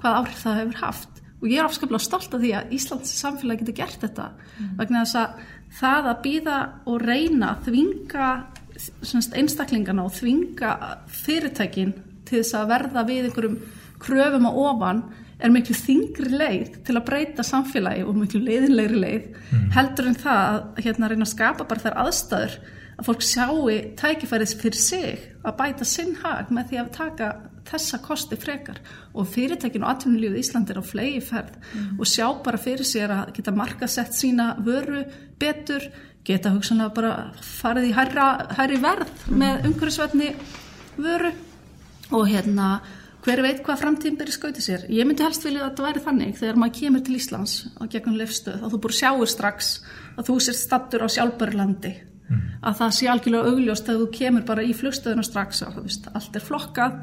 hvað 0.00 0.18
áhrif 0.20 0.42
það 0.42 0.58
hefur 0.62 0.82
haft. 0.82 1.22
Og 1.36 1.48
ég 1.50 1.60
er 1.60 1.68
afskaplega 1.68 2.02
stolt 2.02 2.34
af 2.34 2.42
því 2.42 2.52
að 2.56 2.74
Íslands 2.76 3.12
samfélag 3.20 3.62
getur 3.62 3.76
gert 3.76 4.02
þetta, 4.02 4.30
mm. 4.32 4.70
vegna 4.80 5.04
þess 5.04 5.18
að 5.20 5.40
það 5.80 6.10
að 6.10 6.22
býða 6.24 6.58
og 6.86 7.02
reyna 7.04 7.52
að 7.52 7.68
þvinga 7.68 8.30
einstaklingana 9.36 10.04
og 10.04 10.14
þvinga 10.16 10.72
fyrirtækin 11.22 11.94
til 12.26 12.40
þess 12.40 12.56
að 12.58 12.72
verða 12.72 13.04
við 13.08 13.28
einhverjum 13.28 13.58
kröfum 14.02 14.48
á 14.48 14.52
ofan 14.52 15.02
er 15.36 15.52
miklu 15.52 15.76
þingri 15.76 16.32
leið 16.32 16.78
til 16.86 16.96
að 16.96 17.04
breyta 17.10 17.44
samfélagi 17.44 18.06
og 18.06 18.16
miklu 18.16 18.40
leiðinlegri 18.44 19.02
leið 19.02 19.26
mm. 19.34 19.66
heldur 19.76 20.08
en 20.10 20.18
það 20.22 20.40
að 20.46 20.80
hérna 20.86 21.10
reyna 21.12 21.26
að 21.26 21.34
skapa 21.34 21.68
bara 21.68 21.84
þær 21.84 21.98
aðstæður 22.06 22.56
að 22.96 23.10
fólk 23.10 23.26
sjáu 23.26 23.66
tækifærið 24.00 24.56
fyrir 24.62 24.80
sig 24.80 25.26
að 25.44 25.58
bæta 25.58 25.88
sinn 25.88 26.16
hag 26.22 26.52
með 26.54 26.70
því 26.70 26.80
að 26.80 26.90
taka 26.96 27.30
þessa 27.66 28.00
kosti 28.04 28.38
frekar 28.40 28.78
og 29.12 29.28
fyrirtækinu 29.32 29.84
og 29.84 29.92
atvinnulífið 29.92 30.40
Ísland 30.40 30.70
er 30.70 30.80
á 30.80 30.84
flegi 30.86 31.22
ferð 31.24 31.56
mm. 31.58 31.88
og 32.00 32.08
sjá 32.08 32.26
bara 32.44 32.60
fyrir 32.62 32.86
sér 32.86 33.12
að 33.12 33.32
geta 33.36 33.54
markasett 33.56 34.14
sína 34.16 34.52
vöru 34.64 35.02
betur, 35.40 35.84
geta 36.26 36.54
hugsanlega 36.54 36.94
bara 36.96 37.14
farið 37.42 37.90
í 37.90 37.96
hærri 37.96 38.78
verð 38.80 39.26
mm. 39.26 39.42
með 39.42 39.68
umhverfisverðni 39.70 40.30
vöru 40.96 41.34
og 42.14 42.30
hérna 42.30 42.70
hver 43.26 43.42
veit 43.42 43.62
hvað 43.66 43.80
framtíðin 43.80 44.18
byrja 44.20 44.34
skauti 44.36 44.62
sér 44.62 44.84
ég 44.92 45.06
myndi 45.06 45.24
helst 45.26 45.42
vilja 45.42 45.64
að 45.64 45.70
þetta 45.72 45.86
væri 45.86 46.02
þannig 46.04 46.36
þegar 46.38 46.58
maður 46.62 46.76
kemur 46.78 47.02
til 47.06 47.16
Íslands 47.18 47.54
á 47.74 47.82
gegnum 47.90 48.18
lefstöð 48.20 48.60
að 48.62 48.74
þú 48.74 48.80
búið 48.84 48.98
sjáur 49.00 49.30
strax 49.32 49.70
að 50.14 50.28
þú 50.28 50.36
sér 50.46 50.58
stattur 50.58 51.02
á 51.02 51.08
sjálfbörlandi 51.10 51.92
mm. 51.96 52.44
að 52.70 52.78
það 52.80 52.94
sé 52.98 53.08
algjörlega 53.10 53.50
augljóst 53.50 53.90
að 53.90 54.02
þú 54.02 54.08
kemur 54.20 54.46
bara 54.46 54.66
í 54.66 54.76
flugstöðuna 54.78 55.26
strax 55.26 55.64
að 55.66 55.80
veist, 55.82 56.06
allt 56.14 56.38
er 56.38 56.46
flokkað 56.46 57.00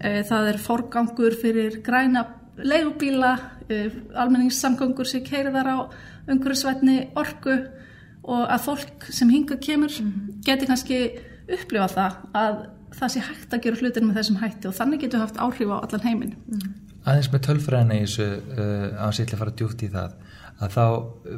e, 0.00 0.14
það 0.30 0.50
er 0.52 0.60
forgangur 0.64 1.36
fyrir 1.42 1.80
græna 1.84 2.24
leigubíla 2.56 3.34
e, 3.68 3.82
almenningssamgangur 4.16 5.08
sem 5.10 5.24
keirir 5.26 5.52
þar 5.58 5.72
á 5.76 5.78
umhverfisvætni 6.24 6.98
orgu 7.20 7.58
og 8.26 8.48
að 8.48 8.64
fólk 8.64 9.10
sem 9.12 9.28
hinga 9.30 9.60
kemur 9.60 9.92
mm. 9.92 10.40
geti 10.46 10.72
kannski 10.72 11.02
upplifa 11.46 11.92
það 11.92 12.22
að 12.34 12.64
það 12.94 13.12
sé 13.14 13.22
hægt 13.26 13.54
að 13.54 13.64
gera 13.66 13.80
hlutinu 13.80 14.10
með 14.10 14.20
þessum 14.20 14.40
hætti 14.42 14.70
og 14.70 14.76
þannig 14.76 15.02
getur 15.04 15.24
haft 15.24 15.40
áhrif 15.42 15.72
á 15.72 15.76
allan 15.80 16.06
heiminn. 16.06 16.34
Mm. 16.46 16.74
Aðeins 17.06 17.30
með 17.32 17.44
tölfræðina 17.46 17.98
í 17.98 18.04
þessu 18.06 18.28
uh, 18.56 19.04
að 19.06 19.38
fara 19.40 19.54
djúpt 19.58 19.84
í 19.86 19.90
það 19.92 20.16
að 20.56 20.72
þá 20.72 20.84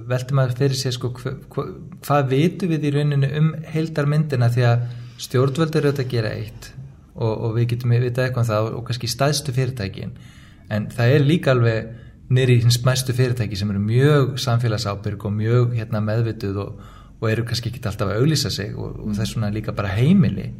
veltum 0.08 0.40
að 0.42 0.56
fyrir 0.58 0.78
sér 0.78 0.94
sko 0.94 1.10
hva, 1.16 1.32
hva, 1.50 1.64
hvað 2.06 2.28
vitum 2.32 2.72
við 2.72 2.86
í 2.86 2.92
rauninu 2.94 3.30
um 3.40 3.48
heildarmyndina 3.66 4.50
því 4.54 4.66
að 4.68 4.84
stjórnvöldur 5.18 5.88
eru 5.88 6.04
að 6.04 6.12
gera 6.12 6.34
eitt 6.38 6.68
og, 7.18 7.32
og 7.32 7.56
við 7.56 7.72
getum 7.72 7.94
við 7.94 8.04
vita 8.06 8.24
eitthvað 8.24 8.44
um 8.44 8.50
það 8.52 8.68
og 8.76 8.84
kannski 8.86 9.10
staðstu 9.10 9.54
fyrirtækin 9.56 10.14
en 10.70 10.86
það 10.94 11.14
er 11.16 11.26
líka 11.26 11.54
alveg 11.54 11.90
nýri 12.30 12.60
hins 12.62 12.78
mæstu 12.86 13.16
fyrirtæki 13.16 13.58
sem 13.58 13.70
eru 13.72 13.82
mjög 13.82 14.38
samfélagsábyrg 14.44 15.26
og 15.26 15.34
mjög 15.34 15.74
hérna, 15.80 16.02
meðvituð 16.04 16.62
og, 16.62 16.82
og 17.18 17.30
eru 17.30 17.46
kannski 17.48 17.72
ekki 17.72 17.82
alltaf 17.88 18.12
að 18.12 18.22
auglýsa 18.22 18.52
sig 18.54 18.76
og, 18.76 19.00
og 19.02 19.16
þess 19.18 19.34
vegna 19.34 19.50
líka 19.54 19.74
bara 19.74 19.94
heimili 19.96 20.52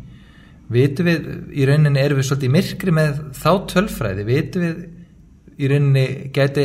vitum 0.73 1.09
við, 1.09 1.27
í 1.55 1.67
rauninni 1.69 2.01
erum 2.03 2.21
við 2.21 2.29
svolítið 2.29 2.55
myrkri 2.55 2.95
með 2.95 3.21
þá 3.39 3.51
tölfræði? 3.73 4.25
Vitum 4.29 4.65
við 4.67 4.87
í 5.59 5.69
rauninni 5.71 6.07
geti 6.35 6.65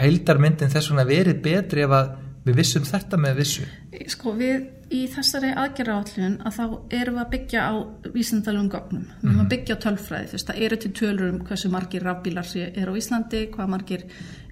heildarmyndin 0.00 0.72
þess 0.72 0.92
vegna 0.92 1.06
verið 1.08 1.40
betri 1.44 1.84
ef 1.84 1.94
að 1.96 2.12
við 2.46 2.60
vissum 2.62 2.84
þetta 2.88 3.18
með 3.20 3.40
vissu? 3.42 3.66
Sko 4.08 4.32
við 4.38 4.62
í 4.90 5.04
þessari 5.12 5.50
aðgerraállun 5.60 6.38
að 6.48 6.56
þá 6.56 6.64
erum 6.96 7.18
við 7.18 7.22
að 7.22 7.32
byggja 7.34 7.64
á 7.68 7.74
vísindalum 8.14 8.70
gögnum, 8.72 9.04
við 9.20 9.28
erum 9.28 9.42
að 9.44 9.50
byggja 9.52 9.76
á 9.76 9.82
tölfræði 9.84 10.30
þess 10.32 10.46
að 10.46 10.50
það 10.50 10.62
eru 10.66 10.78
til 10.80 10.92
tölur 10.98 11.28
um 11.28 11.40
hversu 11.46 11.70
margir 11.70 12.06
rafbílar 12.06 12.54
er 12.64 12.90
á 12.90 12.94
Íslandi, 12.98 13.42
hvað 13.54 13.70
margir 13.74 14.06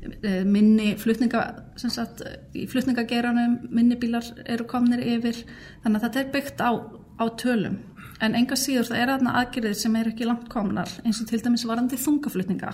eh, 0.04 0.44
minni 0.44 0.92
flutninga 1.00 1.42
sagt, 1.80 2.22
í 2.54 2.68
flutningageranum 2.70 3.58
minni 3.72 3.98
bílar 3.98 4.28
eru 4.44 4.68
komnir 4.68 5.02
yfir. 5.02 5.42
Þannig 5.82 5.98
að 5.98 6.06
þetta 6.06 6.22
er 6.22 6.32
byggt 6.36 6.62
á, 6.62 6.70
á 7.18 7.24
tölum 7.40 7.80
en 8.24 8.36
enga 8.38 8.58
síður 8.58 8.90
það 8.90 9.00
er 9.02 9.14
aðna 9.14 9.34
aðgerðir 9.42 9.78
sem 9.78 9.96
er 9.98 10.10
ekki 10.10 10.28
langt 10.28 10.48
komnar 10.52 10.90
eins 11.04 11.22
og 11.22 11.30
til 11.30 11.40
dæmis 11.44 11.66
varandi 11.68 11.98
þungaflutninga. 12.00 12.72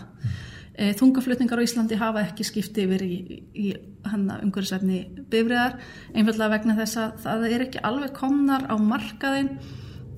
E, 0.75 0.91
þungaflutningar 0.99 1.61
á 1.61 1.67
Íslandi 1.67 1.99
hafa 2.01 2.25
ekki 2.25 2.47
skipti 2.49 2.87
yfir 2.87 3.05
í, 3.07 3.19
í 3.55 3.69
umhverfisverðni 4.05 5.27
bifriðar, 5.31 5.79
einfallega 6.15 6.53
vegna 6.57 6.79
þess 6.81 7.01
að 7.01 7.23
það 7.25 7.47
er 7.51 7.67
ekki 7.69 7.85
alveg 7.87 8.17
komnar 8.17 8.67
á 8.67 8.75
markaðin 8.81 9.55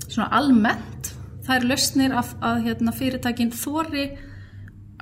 svona 0.06 0.30
almennt 0.38 1.12
það 1.46 1.56
er 1.56 1.68
lausnir 1.70 2.16
að, 2.16 2.32
að 2.44 2.62
hérna, 2.66 2.94
fyrirtækin 2.96 3.52
þóri 3.54 4.06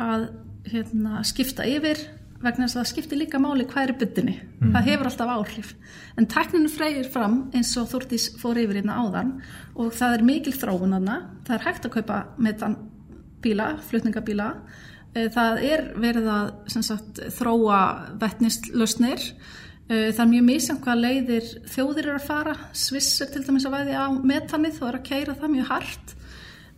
að 0.01 0.29
hérna, 0.69 1.23
skipta 1.27 1.67
yfir 1.69 2.01
vegna 2.45 2.69
þess 2.69 2.77
að 2.77 2.83
það 2.83 2.91
skiptir 2.93 3.21
líka 3.21 3.41
máli 3.43 3.67
hvað 3.71 3.89
er 3.89 3.95
byttinni, 4.01 4.39
mm. 4.61 4.73
það 4.75 4.89
hefur 4.91 5.11
alltaf 5.11 5.35
áhrif 5.35 5.75
en 6.21 6.31
tekninu 6.31 6.73
freyir 6.73 7.11
fram 7.11 7.37
eins 7.55 7.75
og 7.81 7.91
Þúrtís 7.91 8.31
fór 8.41 8.61
yfir 8.63 8.81
hérna 8.81 9.01
áðan 9.03 9.37
og 9.75 9.93
það 9.97 10.19
er 10.19 10.27
mikil 10.31 10.57
þróun 10.57 10.99
aðna, 11.01 11.21
það 11.47 11.59
er 11.59 11.69
hægt 11.69 11.89
að 11.89 11.95
kaupa 11.99 12.25
metan 12.39 12.81
bíla, 13.45 13.75
flutningabíla 13.91 14.51
Eh, 15.15 15.29
það 15.31 15.61
er 15.63 15.85
verið 16.03 16.27
að 16.31 16.49
sagt, 16.83 17.21
þróa 17.37 17.81
vettnistlösnir. 18.19 19.23
Eh, 19.87 20.11
það 20.11 20.23
er 20.25 20.31
mjög 20.33 20.47
mísjant 20.49 20.83
hvað 20.83 21.03
leiðir 21.05 21.51
þjóðir 21.71 22.09
eru 22.09 22.19
að 22.19 22.27
fara. 22.27 22.55
Sviss 22.75 23.21
er 23.23 23.31
til 23.31 23.45
dæmis 23.47 23.67
að 23.69 23.77
væði 23.79 23.95
á 23.95 24.07
metanið 24.11 24.81
og 24.83 24.89
er 24.89 24.99
að 24.99 25.09
keira 25.11 25.37
það 25.39 25.55
mjög 25.55 25.71
hart. 25.71 26.15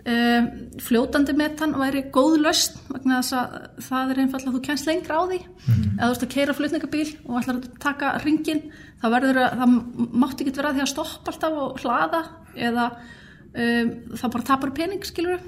Eh, 0.07 0.43
fljótandi 0.87 1.33
metan 1.35 1.73
væri 1.75 2.05
góð 2.15 2.37
löst 2.45 2.77
vegna 2.93 3.17
þess 3.19 3.35
að 3.35 3.55
það 3.89 4.11
er 4.13 4.21
einfallega 4.23 4.51
að 4.53 4.55
þú 4.55 4.61
kennst 4.69 4.87
lengra 4.87 5.17
á 5.19 5.23
því. 5.27 5.39
Mm. 5.43 5.81
Eða 5.97 6.07
þú 6.07 6.15
ert 6.15 6.27
að 6.27 6.35
keira 6.35 6.55
flutningabíl 6.55 7.09
og 7.25 7.41
ætlar 7.41 7.59
að 7.59 7.67
taka 7.83 8.13
ringin, 8.23 8.61
þá 9.03 9.07
verður 9.17 9.41
að, 9.43 9.57
það 9.59 9.75
mátt 10.23 10.45
ekki 10.45 10.55
vera 10.61 10.73
því 10.77 10.85
að 10.85 10.93
stoppa 10.93 11.35
alltaf 11.35 11.59
og 11.65 11.83
hlaða 11.83 12.23
eða 12.55 12.87
um, 13.57 13.91
þá 14.15 14.25
bara 14.37 14.47
tapar 14.53 14.75
pening, 14.79 15.03
skilur 15.09 15.43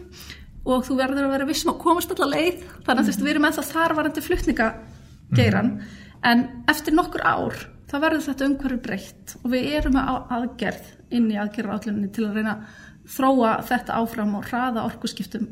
og 0.67 0.85
þú 0.88 0.99
verður 0.99 1.29
að 1.29 1.35
vera 1.37 1.49
vissum 1.49 1.73
að 1.73 1.81
komast 1.85 2.12
allar 2.17 2.35
leið 2.35 2.67
þannig 2.67 2.99
að 2.99 3.03
þú 3.05 3.12
veist 3.12 3.25
við 3.25 3.33
erum 3.37 3.49
ennþá 3.49 3.67
þar 3.71 3.97
varandi 4.00 4.25
flutningageiran 4.27 5.71
mm. 5.71 5.97
en 6.33 6.47
eftir 6.75 6.99
nokkur 6.99 7.23
ár 7.25 7.62
þá 7.88 7.97
verður 8.03 8.27
þetta 8.27 8.50
umhverju 8.50 8.83
breytt 8.85 9.38
og 9.38 9.49
við 9.55 9.71
erum 9.79 10.03
að 10.03 10.35
aðgerð 10.38 10.93
inn 11.15 11.31
í 11.33 11.38
aðgerðarállunni 11.41 12.11
til 12.12 12.27
að 12.27 12.41
reyna 12.41 12.59
að 12.59 12.85
þróa 13.09 13.59
þetta 13.69 13.97
áfram 14.03 14.37
og 14.38 14.47
hraða 14.50 14.85
orkuskiptum 14.88 15.49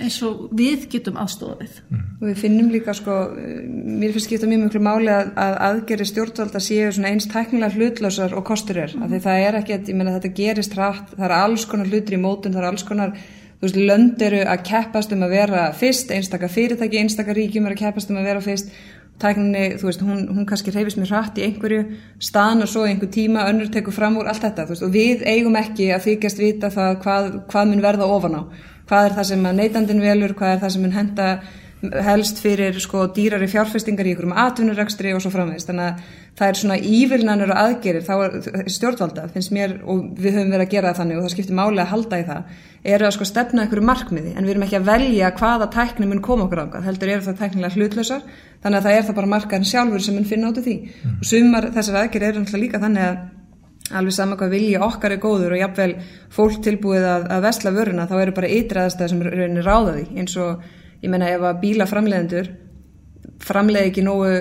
eins 0.00 0.16
og 0.24 0.46
við 0.56 0.86
getum 0.92 1.18
aðstofið. 1.20 1.80
Mm. 1.90 2.04
Við 2.22 2.38
finnum 2.40 2.70
líka 2.72 2.94
sko, 2.96 3.16
mér 3.34 4.14
finnst 4.14 4.30
skipta 4.30 4.48
mjög 4.48 4.62
mjög 4.64 4.84
máli 4.84 5.10
að, 5.12 5.32
að 5.44 5.56
aðgerri 5.66 6.06
stjórnvalda 6.08 6.62
séu 6.64 6.86
eins 7.10 7.28
tæknilega 7.30 7.76
hlutlausar 7.76 8.36
og 8.38 8.46
kostur 8.48 8.80
er, 8.80 8.94
mm. 8.96 9.04
af 9.04 9.12
því 9.12 9.20
það 9.26 9.44
er 9.48 9.58
ekkert, 9.60 9.90
ég 9.92 9.98
menna 9.98 10.14
þetta 10.16 10.32
gerist 10.38 10.78
hratt, 10.78 11.12
það 11.16 11.26
er 11.28 11.36
alls 11.36 11.66
konar 11.68 11.92
hlutur 11.92 12.16
í 12.16 12.22
mótun, 12.22 12.56
það 12.56 12.62
er 12.62 12.70
alls 12.70 12.86
konar 12.88 13.12
þú 13.60 13.66
veist, 13.66 13.80
lönd 13.90 14.24
eru 14.24 14.40
að 14.48 14.64
keppast 14.70 15.12
um 15.12 15.26
að 15.26 15.36
vera 15.36 15.66
fyrst, 15.76 16.14
einstakar 16.16 16.52
fyrirtæki, 16.52 17.02
einstakar 17.02 17.36
ríkjum 17.36 17.68
eru 17.68 17.76
að 17.76 17.82
keppast 17.84 18.12
um 18.12 18.20
að 18.22 18.30
vera 18.30 18.44
fyrst 18.44 18.72
tækninni, 19.20 19.64
þú 19.80 19.88
veist, 19.88 20.02
hún, 20.04 20.24
hún 20.32 20.46
kannski 20.48 20.72
reyfist 20.74 20.98
mér 21.00 21.12
hratt 21.12 21.38
í 21.38 21.44
einhverju 21.46 21.82
staðn 22.22 22.64
og 22.64 22.70
svo 22.72 22.86
einhver 22.88 23.10
tíma, 23.12 23.46
önnur 23.50 23.70
tekur 23.72 23.94
fram 23.94 24.18
úr 24.20 24.30
allt 24.30 24.44
þetta, 24.46 24.66
þú 24.66 24.74
veist, 24.74 24.86
og 24.86 24.94
við 24.94 25.24
eigum 25.28 25.58
ekki 25.60 25.90
að 25.94 26.06
þykjast 26.08 26.42
vita 26.42 26.70
það 26.74 27.00
hvað, 27.04 27.30
hvað 27.52 27.70
mun 27.70 27.84
verða 27.84 28.10
ofan 28.16 28.38
á, 28.40 28.42
hvað 28.90 29.08
er 29.08 29.18
það 29.18 29.28
sem 29.30 29.48
neytandin 29.60 30.04
velur, 30.04 30.36
hvað 30.38 30.54
er 30.54 30.62
það 30.64 30.74
sem 30.74 30.86
mun 30.86 30.96
henda 30.96 31.28
helst 31.80 32.40
fyrir 32.42 32.76
sko 32.82 33.06
dýrari 33.16 33.46
fjárfestingar 33.48 34.04
í 34.04 34.12
ykkurum 34.12 34.34
atvinnurekstri 34.36 35.14
og 35.16 35.22
svo 35.24 35.30
framvegist 35.32 35.70
þannig 35.70 35.86
að 35.86 36.18
það 36.36 36.50
er 36.50 36.58
svona 36.60 36.76
ívilnanur 36.76 37.52
og 37.54 37.60
aðgerir 37.62 38.04
þá 38.04 38.12
er 38.16 38.68
stjórnvalda, 38.74 39.24
finnst 39.32 39.52
mér 39.56 39.78
og 39.80 40.02
við 40.20 40.36
höfum 40.36 40.52
verið 40.52 40.66
að 40.66 40.74
gera 40.74 40.92
þannig 40.98 41.18
og 41.18 41.24
það 41.24 41.34
skiptir 41.34 41.56
máli 41.56 41.80
að 41.80 41.90
halda 41.94 42.20
í 42.20 42.26
það, 42.28 42.54
eru 42.94 43.08
að 43.08 43.16
sko 43.16 43.28
stefna 43.28 43.66
ykkur 43.66 43.82
markmiði. 43.90 44.34
En 44.36 44.44
við 44.44 44.54
erum 44.54 44.66
ekki 44.68 44.78
að 44.80 44.86
velja 44.90 45.32
hvaða 45.40 45.70
tækni 45.74 46.08
mun 46.10 46.22
koma 46.24 46.46
okkur 46.46 46.64
ákvað, 46.66 46.86
heldur 46.88 47.12
eru 47.16 47.26
það 47.26 47.42
tæknilega 47.42 47.76
hlutlösar, 47.76 48.24
þannig 48.62 48.80
að 48.80 48.88
það 48.88 48.96
er 48.98 49.06
það 49.08 49.20
bara 49.20 49.32
markaðin 49.34 49.70
sjálfur 49.72 50.04
sem 50.04 50.16
mun 50.16 50.28
finna 50.28 50.52
át 50.52 50.60
af 50.60 50.68
því. 50.68 50.78
Mm. 50.80 51.18
og 51.18 51.30
sumar 51.32 51.70
þessar 51.76 52.00
aðgerir 52.04 52.30
eru 52.30 52.44
náttúrulega 52.44 52.64
líka 52.66 52.82
þannig 52.84 53.08
að 53.08 53.20
alveg 53.90 54.14
saman 54.14 54.38
hvað 54.38 54.52
vilja 54.54 54.82
okkar 54.86 55.14
er 55.16 55.22
góður 55.22 55.56
og 55.56 55.60
jafnvel 55.60 55.94
fólk 56.30 56.60
tilbúið 56.62 57.06
að, 57.10 57.24
að 57.34 57.46
vesla 57.48 57.72
vöruna 57.74 58.06
þá 58.06 58.14
eru 58.20 58.34
bara 58.36 58.50
ytraðastæði 58.54 59.10
sem 59.10 59.24
raunir 59.26 59.66
ráðaði 59.66 60.04
eins 60.20 60.36
og 60.38 60.62
ég 61.02 61.12
menna 61.12 61.30
ef 61.32 61.44
að 61.46 61.60
bílaframleðendur 61.64 62.50
framleiði 63.40 63.90
ekki 63.90 64.04
nógu 64.04 64.32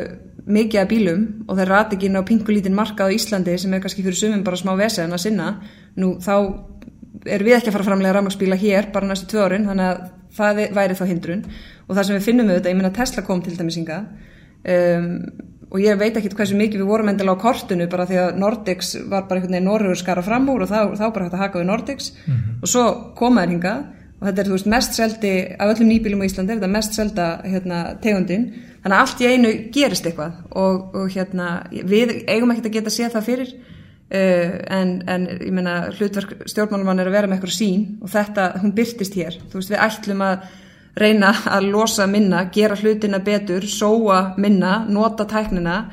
mikið 0.49 0.81
af 0.81 0.89
bílum 0.89 1.25
og 1.47 1.59
þeir 1.59 1.71
rati 1.71 1.97
ekki 1.97 2.09
inn 2.09 2.19
á 2.19 2.23
pingulítinn 2.25 2.77
markað 2.77 3.11
á 3.11 3.15
Íslandi 3.15 3.57
sem 3.61 3.73
er 3.73 3.83
kannski 3.83 4.05
fyrir 4.05 4.17
sumum 4.17 4.45
bara 4.45 4.59
smá 4.59 4.73
vese 4.79 5.03
en 5.03 5.13
að 5.13 5.23
sinna, 5.25 5.49
nú 5.99 6.15
þá 6.23 6.33
er 7.29 7.43
við 7.45 7.59
ekki 7.59 7.69
að 7.69 7.75
fara 7.75 7.85
að 7.85 7.91
framlega 7.91 8.15
rafmagsbíla 8.17 8.57
hér 8.59 8.89
bara 8.93 9.09
næstu 9.09 9.29
tvö 9.29 9.43
orðin, 9.45 9.67
þannig 9.69 9.91
að 9.91 10.01
það 10.39 10.63
væri 10.77 10.97
þá 10.97 11.05
hindrun 11.09 11.45
og 11.85 11.93
það 11.95 12.03
sem 12.07 12.17
við 12.17 12.25
finnum 12.25 12.49
auðvitað, 12.49 12.71
ég 12.71 12.79
menna 12.79 12.95
Tesla 12.95 13.25
kom 13.27 13.43
til 13.43 13.55
dæmis 13.57 13.77
ynga 13.81 13.99
um, 14.73 15.07
og 15.69 15.83
ég 15.83 15.99
veit 15.99 16.17
ekki 16.17 16.31
hversu 16.33 16.57
mikið 16.57 16.81
við 16.81 16.89
vorum 16.89 17.11
endala 17.11 17.35
á 17.37 17.41
kortinu 17.41 17.85
bara 17.91 18.07
því 18.09 18.19
að 18.23 18.39
Nordex 18.41 18.95
var 19.05 19.27
bara 19.29 19.39
einhvern 19.39 19.55
veginn 19.57 19.69
Norröður 19.69 20.01
skara 20.01 20.25
fram 20.25 20.49
úr 20.49 20.65
og 20.65 20.71
þá, 20.71 20.79
þá 20.97 21.05
bara 21.13 21.27
hægt 21.27 21.37
að 21.37 21.43
haka 21.43 21.61
við 21.61 21.69
Nordex 21.69 22.11
mm 22.15 22.33
-hmm. 22.33 22.55
og 22.61 22.71
svo 22.73 22.85
komaður 23.19 23.53
hingað 23.53 23.83
og 24.19 24.27
þetta 24.27 24.41
er 24.41 24.49
þú 24.49 24.55
veist 24.57 24.69
mest 24.73 24.97
seldi 24.97 25.33
af 25.55 25.73
öllum 25.73 25.89
nýbílum 25.93 26.23
á 26.23 26.27
Íslandi 26.27 26.51
er 26.51 26.59
þetta 26.59 26.71
mest 26.73 26.95
selda 26.97 27.27
hérna, 27.45 27.79
tegundin. 28.03 28.45
Þannig 28.83 28.95
að 28.95 29.03
allt 29.03 29.21
í 29.23 29.29
einu 29.29 29.51
gerist 29.75 30.07
eitthvað. 30.07 30.39
Og, 30.59 30.95
og 30.99 31.13
hérna 31.13 31.49
við 31.71 32.15
eigum 32.27 32.51
ekki 32.51 32.65
að 32.67 32.75
geta 32.77 32.93
séð 32.93 33.15
það 33.15 33.29
fyrir. 33.29 33.53
Uh, 34.09 34.55
en, 34.73 34.95
en 35.05 35.27
ég 35.37 35.53
meina 35.53 35.75
hlutverk 35.93 36.47
stjórnmálumann 36.49 36.99
er 36.99 37.11
að 37.11 37.15
vera 37.15 37.29
með 37.29 37.37
eitthvað 37.37 37.55
sín 37.59 37.83
og 38.01 38.09
þetta, 38.09 38.47
hún 38.63 38.73
byrtist 38.75 39.15
hér. 39.19 39.37
Þú 39.51 39.61
veist 39.61 39.71
við 39.71 39.83
ætlum 39.85 40.23
að 40.25 40.47
reyna 40.99 41.29
að 41.47 41.67
losa 41.69 42.07
minna, 42.09 42.47
gera 42.51 42.75
hlutina 42.79 43.21
betur 43.23 43.67
sóa 43.69 44.33
minna, 44.41 44.79
nota 44.89 45.27
tæknina 45.29 45.83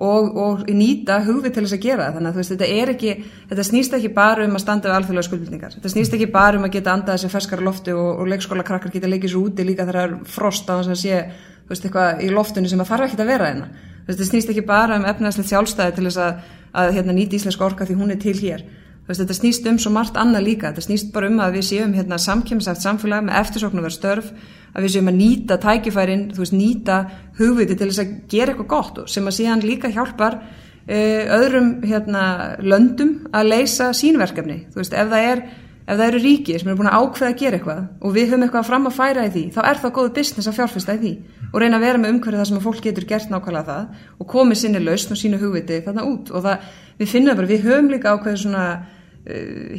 og, 0.00 0.30
og 0.40 0.62
nýta 0.72 1.18
hugvið 1.26 1.54
til 1.54 1.64
þess 1.66 1.76
að 1.76 1.84
gera 1.84 2.06
það. 2.06 2.16
Þannig 2.16 2.30
að 2.30 2.40
veist, 2.40 2.54
þetta 2.54 2.92
ekki, 2.94 3.14
þetta 3.50 3.66
snýst 3.68 3.96
ekki 3.98 4.10
bara 4.16 4.46
um 4.46 4.56
að 4.56 4.64
standa 4.64 4.88
við 4.88 4.96
alþjóðlega 4.96 5.28
skuldbyrningar 5.28 5.76
þetta 5.76 5.92
snýst 5.94 6.16
ekki 6.16 6.28
bara 6.32 6.58
um 6.58 6.66
að 6.66 6.74
geta 6.76 6.94
andað 6.94 7.18
þessi 7.18 7.32
ferskara 7.34 7.66
loftu 7.66 7.94
og, 7.96 8.10
og 8.22 8.30
leikskóla 8.32 8.66
krakkar 8.66 8.94
geta 8.94 9.10
leikið 9.10 9.34
svo 9.34 9.44
úti 9.48 9.66
líka 9.66 9.86
þegar 9.86 10.00
það 10.00 10.08
er 10.08 10.34
frost 10.34 10.70
á 10.70 10.74
þess 10.80 10.94
að 10.94 11.00
sé 11.02 11.22
veist, 11.70 11.86
eitthvað 11.86 12.24
í 12.24 12.30
loftunni 12.34 12.70
sem 12.70 12.82
að 12.82 12.90
þarf 12.90 13.08
ekki 13.08 13.20
að 13.20 13.32
vera 13.34 13.50
einna 13.50 13.68
hérna. 13.70 13.88
þetta 14.08 14.28
snýst 14.30 14.52
ekki 14.54 14.66
bara 14.66 14.98
um 14.98 15.08
efnæðslegt 15.10 15.52
sjálfstæði 15.52 15.96
til 15.96 16.06
þess 16.08 16.22
að, 16.24 16.44
að 16.80 16.94
hérna, 16.96 17.16
nýta 17.16 17.38
íslenska 17.38 17.66
orka 17.66 17.86
því 17.86 17.98
hún 18.00 18.14
er 18.14 18.22
til 18.22 18.38
hér. 18.40 18.64
Veist, 19.06 19.20
þetta 19.24 19.36
snýst 19.36 19.66
um 19.66 19.78
svo 19.82 19.90
margt 19.94 20.18
annað 20.18 20.44
líka. 20.46 20.70
Þetta 20.70 20.86
snýst 20.86 21.12
bara 21.14 21.30
um 21.30 21.40
að 21.42 21.56
við 21.58 21.64
séum 21.66 21.94
hérna, 21.96 22.18
samkjömsæft 22.22 22.84
samfélag 22.84 23.24
með 23.26 23.38
eftirsoknuverð 23.40 23.96
störf 23.96 24.28
að 24.74 24.86
við 24.86 24.94
séum 24.94 25.10
að 25.10 25.18
nýta 25.20 25.58
tækifærin, 25.62 26.26
þú 26.34 26.44
veist, 26.44 26.56
nýta 26.56 26.98
hugviti 27.38 27.76
til 27.78 27.88
þess 27.90 28.02
að 28.04 28.12
gera 28.30 28.54
eitthvað 28.54 28.70
gott 28.74 29.00
sem 29.10 29.26
að 29.26 29.36
síðan 29.38 29.64
líka 29.66 29.90
hjálpar 29.94 30.38
uh, 30.40 31.24
öðrum 31.40 31.72
hérna, 31.86 32.22
löndum 32.62 33.16
að 33.32 33.50
leysa 33.54 33.90
sínverkefni, 33.96 34.64
þú 34.70 34.82
veist, 34.82 34.94
ef 34.94 35.10
það 35.10 35.28
er 35.32 35.44
ef 35.90 35.96
það 35.98 36.06
eru 36.06 36.20
ríki 36.22 36.58
sem 36.60 36.68
eru 36.70 36.78
búin 36.78 36.90
að 36.90 37.00
ákveða 37.02 37.30
að 37.32 37.40
gera 37.40 37.58
eitthvað 37.58 37.80
og 37.98 38.12
við 38.14 38.28
höfum 38.28 38.44
eitthvað 38.46 38.66
fram 38.68 38.84
að 38.86 38.94
færa 38.94 39.24
í 39.26 39.30
því 39.34 39.42
þá 39.56 39.60
er 39.64 39.80
það 39.80 39.94
góðu 39.96 40.12
business 40.20 40.50
að 40.50 40.58
fjárfesta 40.60 40.94
í 40.94 41.00
því 41.00 41.12
og 41.50 41.56
reyna 41.58 41.80
að 41.80 41.86
vera 41.86 41.98
með 41.98 42.12
umhverju 42.14 42.38
það 42.38 42.48
sem 42.50 42.60
að 42.60 42.66
fólk 42.68 42.84
getur 42.84 43.06
gert 43.10 43.32
nákvæmlega 43.32 43.72
það 43.72 44.04
og 44.22 44.30
komið 44.30 44.60
sinni 44.60 44.82
lausn 44.84 45.16
og 45.16 45.18
sínu 45.18 45.40
hugviti 45.40 45.80
þarna 45.82 46.06
út. 46.06 46.30
Og 46.30 46.44
það, 46.46 46.68
við 47.00 47.10
finnum 47.10 47.40
bara, 47.40 47.50
við 47.50 47.66
höfum 47.66 47.90
líka 47.90 48.14
Uh, 48.20 48.99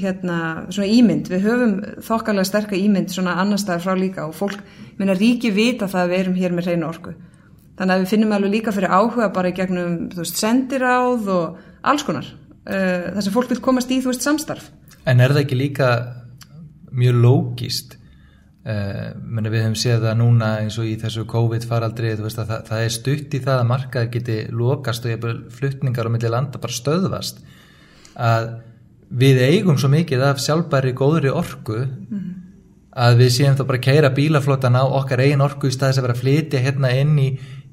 hérna, 0.02 0.38
svona 0.70 0.90
ímynd, 0.92 1.30
við 1.32 1.46
höfum 1.48 1.74
þokkarlega 2.06 2.50
sterkar 2.50 2.80
ímynd 2.80 3.14
svona 3.14 3.38
annar 3.42 3.62
staðar 3.62 3.84
frá 3.86 4.00
líka 4.00 4.26
og 4.28 4.36
fólk, 4.38 4.62
minna 5.00 5.16
ríki 5.18 5.54
vita 5.56 5.90
það 5.92 6.04
að 6.04 6.14
við 6.14 6.24
erum 6.24 6.40
hér 6.40 6.56
með 6.58 6.70
reynu 6.72 6.88
orku. 6.90 7.16
Þannig 7.80 7.96
að 7.96 8.04
við 8.04 8.12
finnum 8.14 8.36
alveg 8.36 8.56
líka 8.56 8.76
fyrir 8.76 8.94
áhuga 8.94 9.32
bara 9.34 9.52
í 9.52 9.56
gegnum, 9.58 9.96
þú 10.12 10.22
veist, 10.22 10.42
sendiráð 10.42 11.32
og 11.34 11.62
alls 11.92 12.06
konar, 12.08 12.28
uh, 12.68 13.08
þar 13.16 13.26
sem 13.26 13.36
fólk 13.38 13.54
vil 13.54 13.64
komast 13.64 13.94
í, 13.94 14.02
þú 14.04 14.14
veist, 14.14 14.28
samstarf. 14.28 14.70
En 15.10 15.24
er 15.24 15.34
það 15.34 15.46
ekki 15.46 15.58
líka 15.58 15.90
mjög 16.92 17.22
lógist 17.24 17.98
uh, 18.68 19.12
menna 19.18 19.52
við 19.52 19.66
hefum 19.66 19.78
séð 19.80 20.06
það 20.06 20.20
núna 20.20 20.52
eins 20.62 20.78
og 20.82 20.90
í 20.90 20.98
þessu 21.02 21.26
COVID 21.30 21.66
faraldri, 21.70 22.14
veist 22.20 22.42
að 22.42 22.52
það, 22.54 22.66
það 22.70 22.84
er 22.86 22.96
stutt 22.98 23.38
í 23.38 23.44
það 23.46 23.62
að 23.62 23.70
markaður 23.72 24.12
geti 24.18 24.38
lokast 24.62 25.08
og 25.08 25.30
fluttningar 25.56 26.10
á 26.10 26.14
milli 26.14 26.32
landa 26.32 26.62
bara 26.62 26.78
stöðvast. 26.78 27.42
Að 28.20 28.52
við 29.12 29.42
eigum 29.44 29.80
svo 29.80 29.90
mikið 29.92 30.24
af 30.30 30.40
sjálfbæri 30.40 30.94
góðri 30.96 31.32
orku 31.34 31.82
að 32.92 33.18
við 33.22 33.32
séum 33.36 33.58
þá 33.58 33.64
bara 33.66 33.80
að 33.80 33.86
keira 33.88 34.12
bílaflótan 34.16 34.80
á 34.80 34.84
okkar 34.84 35.24
eigin 35.24 35.44
orku 35.44 35.68
í 35.68 35.76
staðis 35.76 36.00
að 36.00 36.08
vera 36.08 36.16
að 36.18 36.24
flytja 36.24 36.64
hérna 36.64 36.92
inn 37.00 37.14
í, 37.20 37.30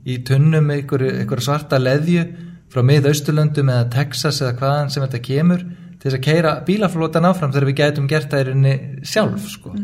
í 0.07 0.19
tunnum 0.27 0.71
einhver 0.71 1.43
svarta 1.43 1.79
leðju 1.79 2.25
frá 2.73 2.83
miðausturlöndum 2.85 3.71
eða 3.73 3.89
Texas 3.95 4.43
eða 4.43 4.57
hvaðan 4.61 4.93
sem 4.93 5.05
þetta 5.05 5.23
kemur 5.25 5.65
til 5.99 6.05
þess 6.11 6.19
að 6.19 6.27
keira 6.27 6.53
bílaflótan 6.67 7.27
áfram 7.27 7.55
þegar 7.55 7.71
við 7.71 7.81
gætum 7.81 8.11
gert 8.11 8.31
það 8.31 8.41
í 8.41 8.49
rauninni 8.49 9.07
sjálf 9.09 9.49
sko. 9.51 9.75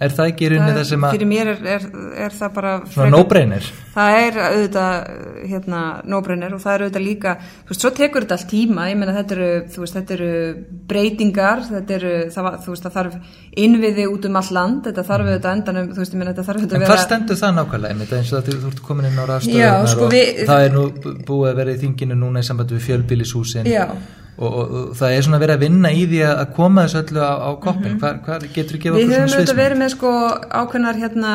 Er 0.00 0.12
það 0.14 0.28
ekki 0.30 0.48
rauninni 0.52 0.74
það 0.78 0.84
sem 0.88 1.04
að 1.08 1.14
fyrir 1.16 1.28
mér 1.28 1.48
er, 1.52 1.62
er, 1.74 1.86
er 2.26 2.34
það 2.38 2.52
bara 2.54 2.72
svona 2.92 3.10
no-brainer. 3.16 3.64
Það 3.94 4.18
er 4.22 4.36
auðvitað 4.44 4.92
hérna, 5.50 5.80
no-brainer 6.12 6.54
og 6.54 6.60
það 6.62 6.74
er 6.76 6.84
auðvitað 6.84 7.04
líka 7.08 7.32
þú 7.42 7.72
veist, 7.72 7.80
svo 7.82 7.90
tekur 7.98 8.22
þetta 8.26 8.36
allt 8.38 8.48
tíma. 8.52 8.84
Ég 8.92 9.00
meina 9.00 9.14
þetta 9.16 9.34
eru, 9.38 9.48
þú 9.74 9.82
veist, 9.82 9.96
þetta 9.98 10.14
eru 10.18 10.30
breytingar, 10.92 11.64
þetta 11.68 11.96
eru 11.98 12.12
það, 12.36 12.48
þú 12.64 12.74
veist, 12.74 12.86
það 12.86 12.96
þarf 12.98 13.16
innviði 13.64 14.06
út 14.12 14.28
um 14.30 14.38
all 14.40 14.52
land 14.58 14.86
þetta 14.86 15.04
þarf 15.10 15.26
auðvitað 15.32 15.56
endanum, 15.58 15.90
þú 15.96 16.02
veist, 16.04 16.14
ég 16.14 16.22
meina 16.22 16.32
þetta 16.36 16.46
þarf 16.48 16.60
auðvitað 16.62 16.78
En 16.78 16.86
að 16.86 16.92
hvað 16.92 17.02
stendur 17.08 17.40
það 17.42 17.56
nákvæmlega 17.58 17.96
einmitt 17.96 18.14
eins 18.18 18.32
og 18.32 18.38
þetta 18.38 18.62
þú 18.62 18.70
ert 18.72 18.82
komin 18.86 19.10
inn 19.10 19.18
á 19.18 19.24
rafstöðunar 19.32 19.90
sko, 19.92 20.06
og 20.06 20.14
við- 20.14 20.40
það 20.48 20.64
er 20.68 20.72
nú 20.78 20.86
búið 21.28 21.50
að 21.50 21.58
vera 21.62 21.74
í 21.74 21.82
þinginu 21.82 22.18
núna 22.22 22.38
í 22.44 22.48
sambandi 22.48 22.78
við 22.78 22.86
fjölbýlishúsin. 22.86 23.66
Já. 23.66 23.86
Og, 24.38 24.48
og, 24.48 24.72
og 24.80 24.96
það 24.98 25.14
er 25.16 25.22
svona 25.26 25.40
verið 25.42 25.56
að 25.56 25.64
vinna 25.66 25.90
í 25.92 26.06
því 26.10 26.20
að 26.28 26.44
koma 26.56 26.84
þessu 26.86 27.00
öllu 27.02 27.20
á, 27.26 27.34
á 27.38 27.50
koppin 27.60 27.92
mm 27.92 27.98
-hmm. 28.00 28.20
hvað 28.24 28.46
getur 28.54 28.76
þú 28.76 28.82
gefa 28.82 28.94
Mhm. 28.94 28.98
Við 28.98 29.04
okkur 29.04 29.18
höfum 29.18 29.28
svona 29.28 29.40
auðvitað 29.40 29.46
sviðsmynd? 29.46 29.64
verið 29.64 29.78
með 29.78 29.90
sko 29.96 30.10
ákveðnar 30.60 30.96
hérna 31.02 31.32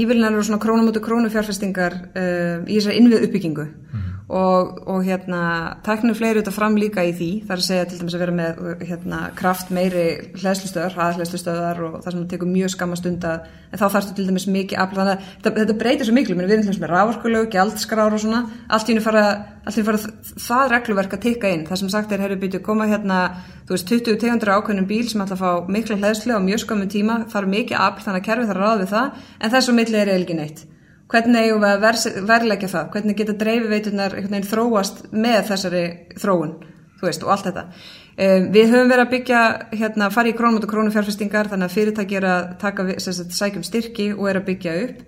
ívilnar 0.00 0.36
og 0.38 0.44
svona 0.44 0.62
krónumóti 0.62 1.00
krónufjárfestingar 1.00 1.92
uh, 2.14 2.56
í 2.66 2.78
þessari 2.78 2.98
innvið 3.00 3.24
uppbyggingu 3.26 3.66
og, 4.30 4.76
og 4.86 5.04
hérna 5.06 5.42
tæknum 5.86 6.14
fleiri 6.14 6.38
auðvitað 6.38 6.56
fram 6.56 6.78
líka 6.78 7.04
í 7.06 7.14
því 7.18 7.30
þar 7.48 7.62
að 7.62 7.66
segja 7.66 7.88
til 7.90 8.00
dæmis 8.00 8.16
að 8.16 8.24
vera 8.24 8.36
með 8.40 8.84
hérna 8.86 9.22
kraft 9.38 9.72
meiri 9.74 10.04
hlæðslustöðar, 10.38 10.94
hraðhlæðslustöðar 10.94 11.82
og 11.88 11.96
það 12.04 12.14
sem 12.14 12.28
tekur 12.30 12.52
mjög 12.52 12.74
skamma 12.76 12.98
stund 13.00 13.26
að 13.26 13.48
en 13.70 13.78
þá 13.78 13.86
þarfstu 13.94 14.16
til 14.16 14.26
dæmis 14.28 14.46
mikið 14.50 14.80
afla 14.82 15.04
þannig 15.04 15.14
að 15.14 15.28
þetta, 15.30 15.52
þetta 15.58 15.76
breytir 15.82 16.08
svo 16.08 16.14
miklu, 16.16 16.36
við 16.38 16.54
erum 16.54 16.64
til 16.64 16.70
dæmis 16.70 16.80
með 16.82 16.92
rávorkulög, 16.94 17.50
gjaldskrár 17.54 18.16
og 18.16 18.22
svona. 18.22 18.40
Allt 18.70 18.88
í 18.88 18.94
henni 18.94 19.04
fara, 19.04 19.24
fara 19.70 20.00
það 20.46 20.64
regluverk 20.74 21.14
að 21.16 21.22
tikka 21.26 21.52
inn, 21.54 21.66
það 21.68 21.82
sem 21.82 21.92
sagt 21.94 22.14
er 22.14 22.24
herri 22.24 22.40
byrju 22.40 22.62
koma 22.66 22.88
hérna, 22.90 23.20
þú 23.68 23.76
veist 23.76 23.92
20 23.92 24.18
tegundur 24.24 24.54
ákveðnum 24.56 24.90
bíl 24.90 25.06
sem 25.10 25.22
ætla 25.22 25.38
að 25.38 25.44
fá 25.44 25.70
mikla 25.70 26.00
hlæðslu 26.00 26.34
á 26.34 26.40
mjög 26.42 26.64
skamum 26.64 26.90
tíma, 26.90 27.22
þarf 27.30 27.54
mikið 27.54 27.86
afl 27.86 28.04
þannig 28.08 28.24
að 28.24 28.28
kerfi 28.30 28.50
þarf 28.50 28.58
að 28.58 28.66
ráða 28.66 28.82
við 28.82 28.92
það, 28.96 29.24
en 29.38 29.54
þessu 29.54 29.78
milli 29.78 30.00
er 30.02 30.14
eiginlega 30.14 30.40
neitt 30.42 30.66
hvernig 31.10 31.46
eigum 31.46 31.64
við 31.64 31.72
að 31.74 31.86
vers- 31.86 32.10
verðleggja 32.28 32.72
það? 32.74 32.90
Hvernig 32.94 33.16
geta 33.18 33.38
dreifiveiturnar 33.40 34.18
þróast 34.50 35.02
með 35.12 35.40
þessari 35.50 35.84
þróun 36.20 36.54
veist, 37.00 37.24
og 37.24 37.32
allt 37.32 37.48
þetta? 37.48 37.64
Um, 38.20 38.46
við 38.52 38.74
höfum 38.74 38.92
verið 38.92 39.06
að 39.06 39.12
byggja, 39.14 39.40
hérna, 39.80 40.10
fara 40.12 40.28
í 40.28 40.36
krónum 40.36 40.60
og 40.60 40.70
krónu 40.70 40.92
fjárfestingar, 40.92 41.48
þannig 41.48 41.70
að 41.70 41.76
fyrirtæki 41.76 42.18
er 42.18 42.26
að 42.28 42.48
taka, 42.60 42.86
sagt, 43.00 43.36
sækjum 43.36 43.64
styrki 43.64 44.10
og 44.12 44.26
er 44.28 44.40
að 44.40 44.48
byggja 44.50 44.74
upp. 44.84 44.98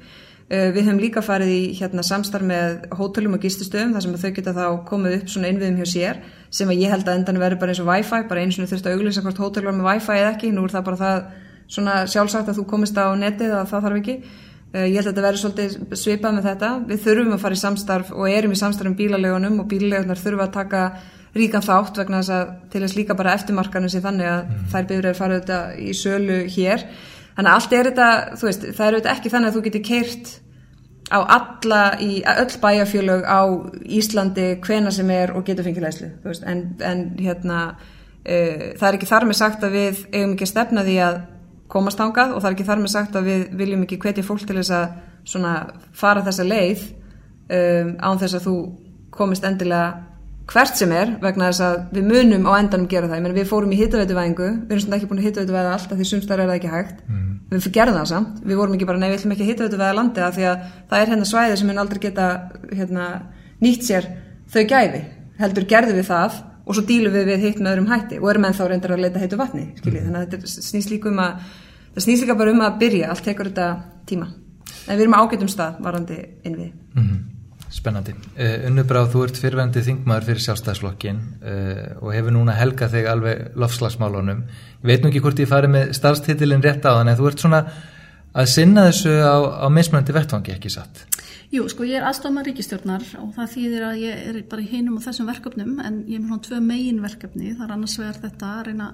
Uh, 0.52 0.70
við 0.72 0.86
höfum 0.86 1.02
líka 1.02 1.22
farið 1.24 1.52
í 1.52 1.60
hérna, 1.76 2.04
samstarf 2.06 2.46
með 2.48 2.86
hótelum 2.96 3.36
og 3.36 3.44
gistustöðum, 3.44 3.92
þar 3.96 4.06
sem 4.06 4.16
þau 4.22 4.32
geta 4.38 4.56
þá 4.56 4.64
komið 4.88 5.18
upp 5.18 5.34
svona 5.34 5.52
innviðum 5.52 5.82
hjá 5.82 5.90
sér 5.92 6.22
sem 6.52 6.72
að 6.72 6.82
ég 6.82 6.92
held 6.92 7.06
að 7.08 7.20
endan 7.20 7.40
verður 7.40 7.60
bara 7.62 7.72
eins 7.72 7.80
og 7.80 7.88
Wi-Fi 7.88 8.24
bara 8.28 8.42
einu 8.42 8.52
svona 8.52 8.68
þurft 8.68 8.88
að 8.88 8.96
auglýsa 8.98 9.22
hvort 9.24 9.40
hótel 9.40 9.64
var 9.64 9.76
með 9.76 9.86
Wi-Fi 9.88 10.16
eða 10.18 10.32
ekki, 10.34 10.50
nú 10.52 10.66
er 10.66 10.74
það 10.74 10.88
bara 10.88 11.00
það 11.00 12.08
sjálfsagt 12.12 12.50
að 12.52 12.58
þú 12.58 12.64
komist 12.68 12.98
á 13.00 13.08
netið 13.16 13.54
að 13.56 13.70
það 13.70 13.86
þarf 13.86 14.00
ekki 14.02 14.16
ég 14.72 14.96
held 14.96 15.06
að 15.06 15.10
þetta 15.10 15.24
verður 15.26 15.42
svolítið 15.42 15.96
svipað 16.00 16.36
með 16.36 16.46
þetta. 16.50 16.70
Við 16.88 17.02
þurfum 17.06 17.34
að 17.36 17.42
fara 17.42 17.58
í 17.58 17.62
samstarf 17.62 18.12
og 18.16 18.28
erum 18.30 18.54
í 18.54 18.60
samstarf 18.60 18.90
um 18.90 18.98
bílalegunum 18.98 19.58
og 19.62 19.68
bílalegunar 19.70 20.20
þurfa 20.20 20.46
að 20.46 20.54
taka 20.58 20.84
ríkan 21.36 21.64
þátt 21.64 21.98
vegna 22.00 22.20
þess 22.20 22.34
að 22.36 22.54
til 22.72 22.84
þess 22.84 22.96
líka 22.98 23.16
bara 23.16 23.34
eftirmarkanum 23.38 23.92
sér 23.92 24.04
þannig 24.04 24.30
að 24.30 24.54
þær 24.72 24.88
byrjar 24.90 25.18
fara 25.18 25.40
þetta 25.40 25.58
í 25.80 25.96
sölu 25.96 26.38
hér. 26.56 26.86
Þannig 27.32 27.50
að 27.50 27.58
allt 27.58 27.76
er 27.76 27.88
þetta, 27.90 28.08
þú 28.36 28.48
veist, 28.48 28.64
það 28.76 28.86
er 28.86 28.96
þetta 28.98 29.12
ekki 29.16 29.32
þannig 29.32 29.50
að 29.50 29.56
þú 29.56 29.64
getur 29.66 29.84
keirt 29.88 30.32
á 31.12 31.18
alla 31.20 31.82
í 32.00 32.22
öll 32.24 32.54
bæjarfjölög 32.62 33.24
á 33.28 33.40
Íslandi 33.84 34.46
hvena 34.64 34.92
sem 34.94 35.10
er 35.12 35.34
og 35.36 35.44
getur 35.44 35.66
fengið 35.66 35.84
læslu 35.84 36.08
en, 36.48 36.62
en 36.80 37.02
hérna 37.20 37.58
uh, 37.72 38.72
það 38.78 38.86
er 38.88 38.98
ekki 38.98 39.10
þar 39.10 39.28
með 39.28 39.40
sagt 39.40 39.66
að 39.66 39.76
við 39.76 40.02
eigum 40.12 40.34
ekki 40.36 40.48
að 40.48 40.52
stefna 40.54 40.86
því 40.86 40.96
að 41.08 41.20
komast 41.72 42.00
þangað 42.00 42.36
og 42.36 42.42
það 42.42 42.50
er 42.50 42.56
ekki 42.56 42.68
þar 42.68 42.82
með 42.82 42.92
sagt 42.92 43.18
að 43.18 43.28
við 43.30 43.44
viljum 43.60 43.84
ekki 43.86 44.00
hvetja 44.02 44.26
fólk 44.26 44.46
til 44.46 44.58
þess 44.58 44.74
að 44.76 44.96
svona 45.32 45.52
fara 45.96 46.24
þessa 46.26 46.46
leið 46.46 46.86
um, 46.88 47.92
án 48.02 48.20
þess 48.20 48.38
að 48.38 48.48
þú 48.48 48.56
komist 49.12 49.46
endilega 49.48 49.86
hvert 50.52 50.76
sem 50.76 50.90
er 50.94 51.14
vegna 51.22 51.48
þess 51.50 51.62
að 51.64 51.76
við 51.96 52.08
munum 52.08 52.46
á 52.50 52.52
endanum 52.58 52.88
gera 52.90 53.08
það, 53.08 53.18
ég 53.20 53.24
meina 53.24 53.36
við 53.36 53.48
fórum 53.48 53.72
í 53.72 53.78
hittaveituvæðingu 53.78 54.48
við 54.48 54.74
erum 54.74 54.82
svona 54.84 54.98
ekki 54.98 55.08
búin 55.10 55.20
að 55.22 55.28
hittaveituvæða 55.28 55.74
allt 55.76 55.92
af 55.94 56.00
því 56.00 56.08
sumstar 56.08 56.42
er 56.42 56.50
það 56.50 56.58
ekki 56.58 56.72
hægt. 56.72 57.02
Mm. 57.08 57.28
við 57.52 57.68
gerðum 57.76 57.98
það 58.00 58.08
samt, 58.10 58.40
við 58.42 58.60
vorum 58.60 58.76
ekki 58.76 58.88
bara 58.88 59.00
nei 59.00 59.08
við 59.08 59.18
ætlum 59.18 59.34
ekki 59.36 59.44
að 59.44 59.50
hittaveituvæða 59.52 59.96
landi 59.98 60.24
af 60.24 60.36
því 60.36 60.46
að 60.50 60.64
það 60.90 60.98
er 60.98 61.12
hérna 61.12 61.28
svæði 61.30 61.58
sem 61.60 61.70
mun 61.70 61.82
aldrei 61.82 62.00
geta 62.02 62.28
hérna, 62.72 63.08
nýtt 63.62 63.86
sér 63.86 64.08
þau 64.52 64.62
gæfi 64.72 65.02
heldur 65.38 65.68
gerðum 65.70 66.00
við 66.00 66.08
það 66.10 66.40
og 66.66 66.76
svo 66.76 66.84
dílum 66.86 67.12
við 67.14 67.26
við 67.32 67.44
hitt 67.46 67.58
með 67.60 67.72
öðrum 67.72 67.90
hætti 67.90 68.20
og 68.22 68.30
erum 68.30 68.44
ennþá 68.48 68.68
reyndar 68.70 68.94
að 68.96 69.04
leita 69.06 69.22
heitu 69.22 69.38
vatni 69.40 69.66
skiljið, 69.80 70.04
þannig 70.06 70.20
að 70.20 70.30
þetta 70.36 70.52
snýst 70.68 70.90
líka 70.94 71.10
um 71.10 71.18
að 71.24 71.50
það 71.94 72.06
snýst 72.06 72.22
líka 72.26 72.38
bara 72.38 72.54
um 72.54 72.60
að 72.68 72.78
byrja, 72.84 73.10
allt 73.10 73.24
tekur 73.26 73.50
þetta 73.50 73.68
tíma 74.06 74.28
en 74.86 74.96
við 74.96 75.04
erum 75.06 75.18
ágætum 75.18 75.50
stað 75.52 75.82
varandi 75.84 76.18
innvið 76.44 76.72
Mhm. 76.94 77.20
Spennandi. 77.72 78.12
Uh, 78.36 78.66
Unnubráð, 78.68 79.06
þú 79.14 79.20
ert 79.24 79.38
fyrrvendi 79.40 79.80
þingmaður 79.80 80.26
fyrir 80.26 80.42
sjálfstæðsflokkin 80.44 81.20
uh, 81.40 82.02
og 82.04 82.10
hefur 82.12 82.34
núna 82.34 82.52
helgað 82.52 82.92
þig 82.98 83.06
alveg 83.08 83.38
lofslagsmálunum. 83.56 84.42
Ég 84.82 84.90
veit 84.90 85.00
nú 85.00 85.08
ekki 85.08 85.22
hvort 85.24 85.40
ég 85.40 85.48
farið 85.48 85.72
með 85.72 85.94
starfstitilin 85.96 86.60
rétt 86.60 86.84
á 86.84 86.92
þann 86.98 87.08
en 87.08 87.16
þú 87.16 87.30
ert 87.30 87.40
svona 87.40 87.62
að 88.32 88.52
sinna 88.52 88.88
þessu 88.88 89.16
á, 89.20 89.36
á 89.64 89.66
mismunandi 89.72 90.14
vettvangi 90.16 90.54
ekki 90.56 90.72
satt. 90.72 91.04
Jú, 91.52 91.66
sko 91.68 91.84
ég 91.84 91.98
er 91.98 92.06
aðstofna 92.08 92.40
ríkistjórnar 92.46 93.02
og 93.20 93.34
það 93.36 93.50
þýðir 93.52 93.82
að 93.84 93.98
ég 94.00 94.20
er 94.30 94.36
bara 94.48 94.62
í 94.62 94.70
hinum 94.70 94.94
og 94.96 95.02
þessum 95.04 95.26
verkefnum 95.28 95.74
en 95.84 95.98
ég 96.08 96.16
er 96.16 96.22
með 96.22 96.30
svona 96.30 96.44
tvö 96.46 96.60
megin 96.64 97.02
verkefni, 97.04 97.50
það 97.58 97.66
er 97.66 97.74
annars 97.74 97.96
vegar 98.00 98.20
þetta 98.22 98.52
að 98.54 98.62
reyna 98.70 98.86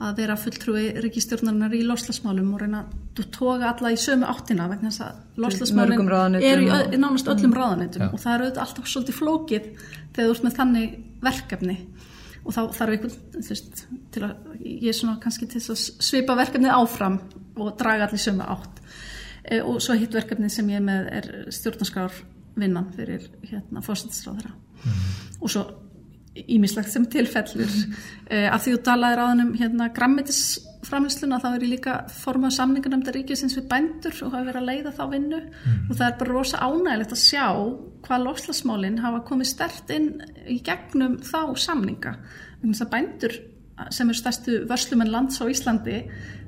að 0.00 0.18
vera 0.18 0.36
fulltrúi 0.42 0.82
ríkistjórnarinnar 1.04 1.76
í 1.78 1.84
loslasmálum 1.86 2.48
og 2.56 2.64
reyna 2.64 2.80
að 2.82 3.28
toga 3.36 3.70
alla 3.70 3.92
í 3.94 4.00
sömu 4.00 4.26
áttina 4.26 4.66
vegna 4.72 4.90
þess 4.90 5.04
að 5.06 5.44
loslasmálum 5.44 6.10
er 6.40 6.64
í 6.64 6.98
nánast 6.98 7.30
öllum 7.30 7.54
ráðanetum 7.54 8.06
Já. 8.08 8.10
og 8.10 8.22
það 8.24 8.34
er 8.34 8.44
auðvitað 8.44 8.64
alltaf 8.64 8.90
svolítið 8.90 9.18
flókið 9.20 9.68
þegar 10.16 10.24
þú 10.24 10.34
ert 10.34 10.46
með 10.48 10.56
þannig 10.58 10.96
verkefni 11.28 11.76
og 12.40 12.56
þá 12.56 12.60
þarf 12.74 12.96
einhvern 12.96 13.16
þú 13.36 13.46
veist, 13.52 13.84
til 14.10 14.24
að, 14.26 14.34
ég 14.64 14.88
er 14.90 14.96
svona 14.96 15.20
kannski 15.22 15.46
til 15.52 15.62
að 15.62 15.84
svipa 16.08 16.38
verkefnið 16.40 16.74
áfram 16.74 17.20
og 17.56 17.74
draga 17.80 18.06
allir 18.06 18.22
sömu 18.22 18.46
átt. 18.46 18.80
E, 19.44 19.60
og 19.62 19.80
svo 19.82 19.96
hitt 19.98 20.14
verkefnið 20.14 20.52
sem 20.52 20.72
ég 20.72 20.82
með 20.84 21.12
er 21.20 21.30
stjórnarskrár 21.54 22.16
vinnan 22.60 22.90
fyrir 22.96 23.28
hérna 23.46 23.82
fórsættisráðara 23.84 24.50
og 25.40 25.52
svo 25.52 25.62
ímislegt 26.30 26.92
sem 26.92 27.06
tilfellur 27.10 27.70
e, 28.30 28.46
af 28.46 28.62
því 28.62 28.74
þú 28.76 28.80
talaðir 28.86 29.20
á 29.20 29.26
þennum 29.30 29.52
hérna 29.58 29.88
grammetisframlýsluna 29.96 31.40
þá 31.42 31.48
er 31.50 31.64
ég 31.64 31.72
líka 31.74 31.96
formað 32.14 32.54
samningarnæmda 32.56 33.14
ríkisins 33.16 33.56
við 33.58 33.66
bændur 33.72 34.16
og 34.26 34.34
hafa 34.34 34.46
verið 34.46 34.60
að 34.60 34.68
leiða 34.68 34.92
þá 34.96 35.02
vinnu. 35.14 35.40
Og 35.88 35.92
það 35.96 36.06
er 36.06 36.18
bara 36.20 36.36
rosa 36.36 36.62
ánægilegt 36.62 37.16
að 37.16 37.22
sjá 37.24 37.46
hvað 38.06 38.26
lofslagsmálin 38.26 39.00
hafa 39.02 39.22
komið 39.26 39.50
stert 39.50 39.92
inn 39.96 40.10
í 40.46 40.60
gegnum 40.66 41.18
þá 41.26 41.40
samninga. 41.66 42.14
Þess 42.62 42.86
að 42.86 42.92
bændur 42.94 43.36
sem 43.94 44.10
eru 44.10 44.18
stærstu 44.18 44.60
vörslumenn 44.70 45.10
lands 45.12 45.40
á 45.40 45.44
Íslandi 45.50 45.98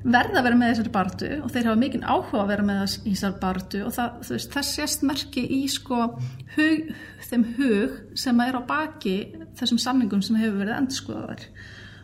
verða 0.03 0.41
að 0.41 0.47
vera 0.47 0.59
með 0.59 0.71
þessari 0.73 0.93
bartu 0.93 1.29
og 1.39 1.51
þeir 1.53 1.69
hafa 1.69 1.79
mikinn 1.79 2.03
áhuga 2.03 2.41
að 2.43 2.49
vera 2.51 2.65
með 2.67 2.81
þessari 2.95 3.39
bartu 3.41 3.83
og 3.87 3.93
það, 3.95 4.17
veist, 4.29 4.49
þess 4.55 4.73
sést 4.79 5.05
merki 5.07 5.43
í 5.57 5.61
sko 5.71 6.01
hug, 6.57 6.89
þeim 7.29 7.45
hug 7.57 8.01
sem 8.19 8.43
er 8.43 8.59
á 8.59 8.61
baki 8.67 9.15
þessum 9.59 9.79
samningum 9.81 10.23
sem 10.25 10.39
hefur 10.41 10.59
verið 10.63 10.79
endurskoðaðar 10.81 11.45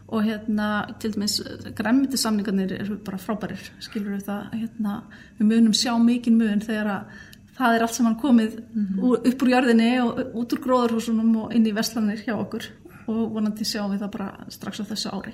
og 0.10 0.26
hérna 0.26 0.70
til 1.02 1.12
dæmis 1.14 1.38
græmiti 1.78 2.18
samningarnir 2.18 2.72
eru 2.80 2.98
bara 3.06 3.20
frábærir 3.22 3.68
skilur 3.84 4.16
við 4.16 4.30
það? 4.30 4.56
Hérna, 4.56 4.96
við 5.38 5.52
munum 5.52 5.76
sjá 5.78 5.92
mikinn 6.02 6.40
mun 6.40 6.64
þegar 6.66 6.94
að 6.96 7.20
það 7.60 7.76
er 7.76 7.86
allt 7.86 7.98
sem 7.98 8.08
hann 8.08 8.20
komið 8.20 8.56
úr, 9.04 9.20
upp 9.20 9.44
úr 9.44 9.52
jörðinni 9.54 9.92
og 10.02 10.22
út 10.40 10.56
úr 10.56 10.64
gróðarhúsunum 10.64 11.34
og 11.44 11.56
inn 11.56 11.68
í 11.68 11.76
verslanir 11.76 12.24
hjá 12.24 12.34
okkur 12.38 12.70
og 13.10 13.34
vonandi 13.36 13.66
sjáum 13.68 13.94
við 13.94 14.04
það 14.04 14.12
bara 14.16 14.50
strax 14.54 14.82
á 14.82 14.86
þessu 14.92 15.14
ári. 15.16 15.34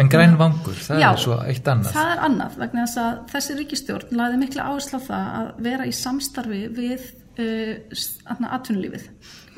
En 0.00 0.08
græn 0.08 0.38
vangur, 0.40 0.76
það 0.80 1.02
Já, 1.02 1.08
er 1.10 1.20
svo 1.20 1.36
eitt 1.44 1.68
annað. 1.68 1.92
Það 1.92 2.12
er 2.14 2.22
annað 2.28 2.58
vegna 2.62 2.86
þess 2.86 3.00
að 3.02 3.18
þessi 3.34 3.56
ríkistjórn 3.58 4.16
laði 4.20 4.40
mikla 4.40 4.68
áherslu 4.70 5.00
á 5.02 5.06
það 5.08 5.26
að 5.40 5.50
vera 5.66 5.88
í 5.88 5.94
samstarfi 5.96 6.62
við 6.72 7.08
uh, 7.42 8.46
atvinnulífið. 8.56 9.08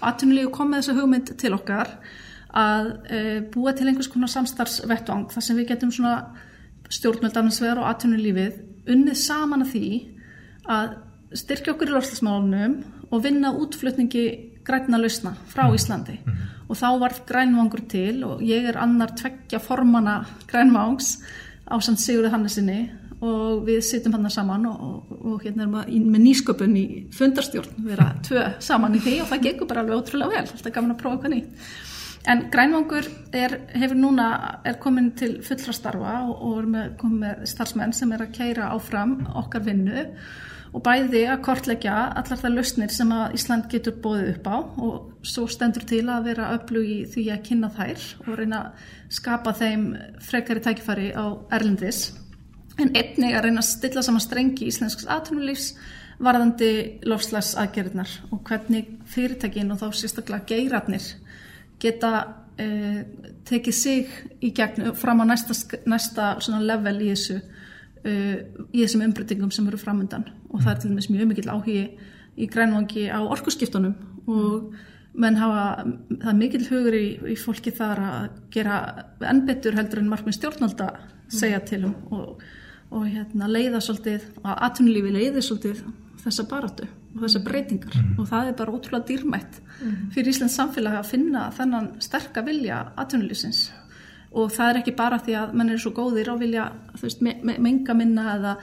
Og 0.00 0.06
atvinnulífið 0.10 0.54
kom 0.56 0.72
með 0.72 0.82
þessu 0.82 0.96
hugmynd 0.98 1.34
til 1.44 1.52
okkar 1.54 1.92
að 2.64 2.90
uh, 2.90 3.38
búa 3.54 3.74
til 3.76 3.86
einhvers 3.90 4.10
konar 4.10 4.32
samstarfsvettvang 4.34 5.28
þar 5.34 5.46
sem 5.46 5.60
við 5.60 5.70
getum 5.70 5.94
svona 5.94 6.16
stjórnmöldarnarsvegar 6.94 7.82
og 7.82 7.90
atvinnulífið 7.92 8.90
unnið 8.90 9.20
saman 9.20 9.64
að 9.64 9.76
því 9.76 9.86
að 10.74 10.96
styrkja 11.38 11.74
okkur 11.74 11.90
í 11.90 11.94
lofslagsmálunum 11.94 12.76
og 13.10 13.22
vinna 13.24 13.52
útflutningi 13.56 14.26
grænna 14.66 15.00
lausna 15.00 15.34
frá 15.50 15.66
Íslandi 15.74 16.18
og 16.68 16.78
þá 16.78 16.88
var 17.00 17.16
grænvangur 17.28 17.84
til 17.90 18.24
og 18.26 18.44
ég 18.44 18.68
er 18.70 18.80
annar 18.80 19.14
tveggja 19.18 19.60
formana 19.62 20.22
grænvangs 20.50 21.18
á 21.68 21.76
samt 21.80 22.00
Sigurði 22.02 22.32
Hannesinni 22.32 22.82
og 23.24 23.64
við 23.64 23.80
sittum 23.86 24.16
hann 24.16 24.30
saman 24.32 24.66
og, 24.68 24.84
og, 24.84 25.16
og 25.24 25.44
hérna 25.44 25.64
erum 25.64 25.78
við 25.80 26.08
með 26.12 26.24
nýsköpun 26.26 26.76
í 26.76 26.86
fundarstjórn, 27.14 27.78
við 27.86 27.96
erum 27.96 28.22
tvö 28.26 28.44
saman 28.64 28.96
í 28.98 29.02
því 29.04 29.18
og 29.22 29.30
það 29.30 29.44
gekur 29.48 29.70
bara 29.70 29.84
alveg 29.84 30.02
ótrúlega 30.02 30.34
vel, 30.34 30.44
alltaf 30.44 30.74
gaman 30.74 30.94
að 30.94 31.00
prófa 31.02 31.22
hvað 31.22 31.34
nýtt. 31.36 31.68
En 32.24 32.46
grænvangur 32.48 33.04
er, 33.36 33.58
hefur 33.76 33.98
núna, 34.00 34.26
er 34.64 34.78
komin 34.80 35.10
til 35.12 35.42
fullra 35.44 35.74
starfa 35.76 36.14
og, 36.24 36.38
og 36.40 36.58
er 36.62 36.68
með, 36.72 36.90
komin 37.00 37.20
með 37.20 37.42
starfsmenn 37.50 37.92
sem 37.92 38.12
er 38.16 38.24
að 38.24 38.34
keira 38.38 38.70
áfram 38.72 39.18
okkar 39.36 39.66
vinnu 39.66 40.06
og 40.74 40.82
bæði 40.82 41.20
að 41.30 41.42
kortleggja 41.44 41.94
allar 42.18 42.40
það 42.40 42.54
lausnir 42.56 42.94
sem 42.94 43.12
að 43.14 43.34
Ísland 43.36 43.68
getur 43.70 43.98
bóðið 44.02 44.30
upp 44.32 44.48
á 44.48 44.56
og 44.56 45.26
svo 45.34 45.44
stendur 45.52 45.84
til 45.86 46.06
að 46.08 46.30
vera 46.30 46.48
öflug 46.56 46.88
í 46.88 46.96
því 47.12 47.26
að 47.34 47.44
kynna 47.50 47.70
þær 47.76 48.06
og 48.24 48.38
reyna 48.40 48.60
að 48.62 48.88
skapa 49.18 49.52
þeim 49.60 49.84
frekari 50.24 50.64
tækifæri 50.64 51.10
á 51.12 51.24
Erlendis. 51.54 52.06
En 52.80 52.90
einnig 52.96 53.36
að 53.36 53.44
reyna 53.46 53.60
að 53.60 53.68
stilla 53.68 54.02
saman 54.02 54.24
strengi 54.24 54.70
íslensks 54.72 55.06
aðtunulífs 55.06 55.74
varðandi 56.24 56.72
lofslags 57.04 57.52
aðgerðnar 57.60 58.10
og 58.32 58.42
hvernig 58.48 58.88
fyrirtækin 59.12 59.70
og 59.74 59.82
þá 59.82 60.00
sérstaklega 60.00 60.48
geirarnir 60.48 61.06
geta 61.84 62.14
eh, 62.58 63.04
tekið 63.44 63.76
sig 63.76 64.16
í 64.40 64.54
gegn 64.56 64.94
fram 64.98 65.22
á 65.22 65.24
næsta, 65.28 65.56
næsta 65.86 66.34
level 66.64 66.96
í 67.04 67.12
þessu 67.12 67.38
uh, 68.04 68.36
í 68.72 68.82
þessum 68.82 69.04
umbreytingum 69.08 69.52
sem 69.54 69.68
eru 69.68 69.80
framöndan 69.80 70.26
og 70.50 70.62
það 70.62 70.72
er 70.72 70.80
til 70.80 70.90
dæmis 70.92 71.10
mjög 71.12 71.30
mikill 71.30 71.52
áhugi 71.52 71.78
í 72.34 72.48
grænvangi 72.50 73.06
á 73.10 73.20
orkuskiptunum 73.22 73.94
og 74.26 74.74
menn 75.14 75.38
hafa, 75.38 75.84
það 76.10 76.30
er 76.32 76.38
mikill 76.38 76.66
hugur 76.68 76.96
í, 76.98 77.06
í 77.34 77.36
fólki 77.38 77.72
þar 77.74 78.02
að 78.08 78.28
gera 78.54 78.78
enn 79.30 79.44
betur 79.46 79.76
heldur 79.78 80.02
en 80.02 80.10
markmið 80.10 80.38
stjórnvalda 80.40 80.88
segja 81.30 81.60
til 81.66 81.84
um 81.88 81.94
og, 82.14 82.42
og 82.94 83.06
hérna, 83.06 83.48
leiða 83.50 83.80
svolítið, 83.82 84.26
að 84.42 84.64
atvinnulífi 84.68 85.14
leiði 85.14 85.44
svolítið 85.44 85.84
þessa 86.24 86.46
baratu 86.50 86.88
og 87.14 87.22
þessa 87.22 87.44
breytingar 87.46 87.96
mm. 88.00 88.18
og 88.18 88.28
það 88.30 88.50
er 88.50 88.58
bara 88.58 88.74
ótrúlega 88.74 89.08
dýrmætt 89.10 89.60
mm. 89.60 89.96
fyrir 90.14 90.34
Íslands 90.34 90.58
samfélag 90.58 90.98
að 90.98 91.10
finna 91.12 91.46
þennan 91.54 91.90
sterka 92.04 92.44
vilja 92.46 92.80
atvinnulífsins 92.96 93.66
og 94.34 94.50
það 94.50 94.70
er 94.70 94.78
ekki 94.80 94.94
bara 94.98 95.20
því 95.22 95.36
að 95.38 95.52
mann 95.58 95.70
er 95.70 95.80
svo 95.82 95.92
góðir 95.94 96.30
á 96.30 96.34
vilja 96.38 96.64
veist, 96.98 97.20
me, 97.22 97.36
me, 97.46 97.54
menga 97.62 97.94
minna 97.94 98.24
eða 98.32 98.54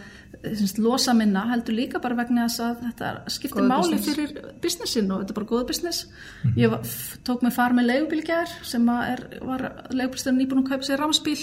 syns, 0.41 0.74
losa 0.82 1.13
minna 1.15 1.45
heldur 1.52 1.78
líka 1.78 2.02
bara 2.04 2.17
vegna 2.19 2.47
þess 2.50 2.63
að 2.65 2.82
þetta 2.88 3.12
skiptir 3.32 3.67
máli 3.69 3.95
business. 3.95 4.10
fyrir 4.10 4.58
businessin 4.63 5.13
og 5.13 5.21
þetta 5.21 5.34
er 5.34 5.39
bara 5.39 5.52
góða 5.54 5.67
business 5.69 6.06
Mhm. 6.43 6.58
ég 6.58 6.74
var, 6.74 6.82
tók 7.24 7.43
mig 7.43 7.54
far 7.54 7.71
með 7.78 7.88
leigubílgjær 7.91 8.58
sem 8.63 8.86
að 8.89 9.02
er, 9.13 9.24
var 9.45 9.62
leigubílstæðin 9.91 10.41
nýbúin 10.41 10.63
að 10.63 10.69
kaupa 10.69 10.84
sér 10.89 11.00
rámsbíl 11.00 11.39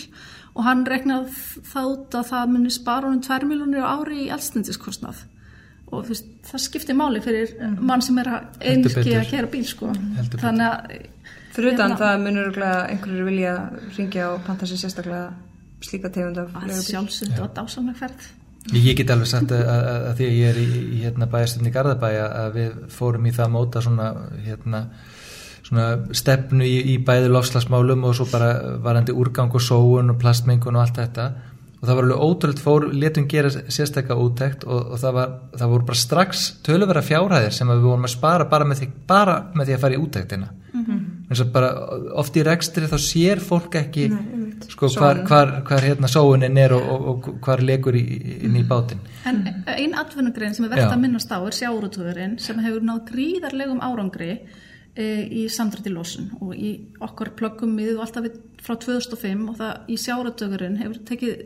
og 0.54 0.64
hann 0.64 0.84
regnað 0.84 1.32
það 1.72 1.90
út 1.94 2.14
að 2.18 2.28
það 2.32 2.52
muni 2.52 2.70
spara 2.70 3.08
honum 3.08 3.22
2 3.22 3.48
miljonir 3.48 3.84
á 3.86 3.96
ári 3.96 4.26
í 4.26 4.30
eldstindiskostnað 4.34 5.24
og 5.88 6.04
þú 6.04 6.12
veist, 6.12 6.32
það 6.48 6.64
skiptir 6.64 6.98
máli 6.98 7.22
fyrir 7.24 7.54
mann 7.80 8.04
sem 8.04 8.18
er 8.22 8.32
að 8.34 8.66
einski 8.72 9.14
að 9.16 9.30
kera 9.30 9.50
bíl 9.52 9.64
sko. 9.66 9.92
Þannig 10.36 10.66
að 10.68 10.98
Fyrir 11.58 11.74
utan 11.74 11.90
Hérna. 11.90 11.98
það 11.98 12.20
munur 12.22 12.58
einhverjir 12.62 13.24
vilja 13.26 13.52
ringja 13.96 14.26
og 14.30 14.42
panta 14.46 14.66
sér 14.68 14.78
sérstaklega 14.78 15.32
slíka 15.82 16.10
tegund 16.14 16.38
af 16.38 16.52
sjálfsönd 16.86 17.40
og 17.42 17.50
dásamlega 17.56 17.98
ferð 17.98 18.28
Ég 18.74 18.96
get 18.98 19.10
alveg 19.10 19.30
sagt 19.30 19.52
að, 19.54 19.62
að, 19.64 19.86
að 20.10 20.18
því 20.18 20.26
að 20.26 20.34
ég 20.36 20.48
er 20.50 20.58
í, 20.60 20.66
í 20.68 20.98
hérna, 21.00 21.28
bæjastöfni 21.32 21.70
Garðabæja 21.72 22.26
að 22.42 22.56
við 22.58 22.74
fórum 22.92 23.26
í 23.26 23.32
það 23.32 23.46
að 23.46 23.52
móta 23.54 23.82
svona, 23.82 24.08
hérna, 24.44 24.80
svona 25.64 25.86
stefnu 26.20 26.66
í, 26.68 26.74
í 26.92 26.96
bæði 27.06 27.30
lofslagsmálum 27.32 28.04
og 28.04 28.16
svo 28.18 28.26
bara 28.28 28.50
varandi 28.84 29.14
úrgang 29.16 29.54
og 29.56 29.64
sóun 29.64 30.12
og 30.12 30.18
plastmengun 30.20 30.76
og 30.76 30.84
allt 30.84 31.00
þetta 31.00 31.28
og 31.78 31.86
það 31.86 31.94
var 31.94 32.06
alveg 32.06 32.22
ótrúlega 32.26 32.64
fór, 32.64 32.86
letum 32.90 33.26
gera 33.30 33.50
sérstakka 33.54 34.16
úttekt 34.18 34.64
og, 34.66 34.94
og 34.94 34.98
það, 34.98 35.12
var, 35.14 35.34
það 35.60 35.74
voru 35.74 35.88
bara 35.90 36.00
strax 36.00 36.46
töluvera 36.66 37.04
fjárhæðir 37.06 37.54
sem 37.54 37.70
að 37.70 37.78
við 37.78 37.90
vorum 37.92 38.08
að 38.08 38.14
spara 38.16 38.48
bara 38.50 38.66
með 38.66 38.82
því, 38.82 38.88
bara 39.06 39.36
með 39.54 39.68
því 39.68 39.76
að 39.76 39.84
fara 39.84 39.98
í 39.98 40.00
úttektina. 40.02 40.48
Mm 40.72 40.84
-hmm. 40.84 41.52
bara 41.52 41.70
oft 42.20 42.36
í 42.36 42.42
rekstri 42.42 42.90
þá 42.90 42.98
sér 42.98 43.40
fólk 43.40 43.74
ekki 43.78 44.08
Nei, 44.08 44.48
sko, 44.66 44.88
hvar, 44.98 45.22
hvar, 45.26 45.52
hvar 45.66 45.86
hérna 45.86 46.08
sóunin 46.10 46.58
er 46.58 46.72
og, 46.72 46.88
og, 46.90 47.08
og 47.28 47.38
hvar 47.44 47.62
legur 47.62 47.96
í, 47.96 48.04
inn 48.42 48.56
í 48.56 48.64
bátinn. 48.66 49.00
En 49.26 49.44
ein 49.66 49.94
atvinnugrein 49.94 50.54
sem 50.54 50.66
er 50.66 50.74
verðt 50.74 50.92
að 50.92 51.02
minnast 51.04 51.30
á 51.30 51.38
er 51.38 51.54
sjáurutugurinn 51.54 52.38
sem 52.42 52.58
hefur 52.64 52.82
náð 52.82 53.04
gríðarlegum 53.12 53.80
árangri 53.80 54.32
e, 54.94 55.06
í 55.30 55.46
samdrætti 55.52 55.92
losun 55.94 56.32
og 56.40 56.54
í 56.56 56.74
okkar 57.00 57.32
plöggum 57.38 57.74
miðu 57.76 58.00
alltaf 58.02 58.26
við, 58.26 58.40
frá 58.62 58.74
2005 58.76 59.46
og 59.52 59.58
það 59.60 59.92
í 59.94 59.98
sjárutugurinn 60.04 60.78
hefur 60.82 61.02
tekið 61.12 61.44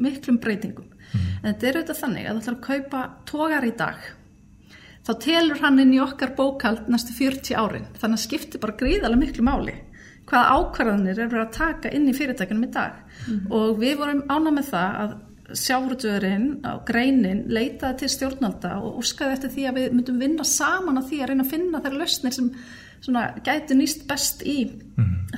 miklum 0.00 0.40
breytingum. 0.42 0.90
En 1.42 1.52
þetta 1.52 1.68
er 1.68 1.78
auðvitað 1.78 2.00
þannig 2.02 2.28
að 2.28 2.36
þú 2.36 2.42
ætlar 2.42 2.56
að 2.56 2.66
kaupa 2.68 3.02
tógar 3.30 3.66
í 3.66 3.72
dag. 3.78 4.06
Þá 5.04 5.12
telur 5.20 5.60
hann 5.60 5.82
inn 5.82 5.92
í 5.92 6.00
okkar 6.00 6.32
bókald 6.36 6.88
næstu 6.88 7.12
40 7.16 7.58
árin. 7.60 7.90
Þannig 8.00 8.20
að 8.20 8.24
skiptir 8.24 8.62
bara 8.62 8.78
gríðarlega 8.80 9.20
miklu 9.20 9.44
máli 9.44 9.74
hvaða 10.24 10.56
ákvarðanir 10.56 11.18
er 11.20 11.28
verið 11.28 11.44
að 11.44 11.56
taka 11.58 11.92
inn 11.92 12.08
í 12.08 12.16
fyrirtækunum 12.16 12.66
í 12.66 12.72
dag. 12.72 13.00
Og 13.52 13.78
við 13.80 13.98
vorum 14.00 14.24
ána 14.32 14.52
með 14.54 14.70
það 14.72 14.98
að 15.02 15.14
sjáurutugurinn 15.60 16.46
á 16.64 16.80
greinin 16.88 17.44
leitaði 17.52 17.98
til 18.00 18.10
stjórnalda 18.14 18.78
og 18.80 19.02
úskaði 19.02 19.36
eftir 19.36 19.52
því 19.52 19.66
að 19.68 19.78
við 19.78 19.96
myndum 19.98 20.22
vinna 20.22 20.46
saman 20.48 20.96
á 20.96 21.02
því 21.04 21.20
að 21.20 21.30
reyna 21.30 21.44
að 21.44 21.52
finna 21.52 21.82
þær 21.84 21.98
lausnir 22.00 22.36
sem 22.36 22.48
svona, 23.04 23.26
gæti 23.44 23.76
nýst 23.78 24.06
best 24.08 24.44
í 24.46 24.58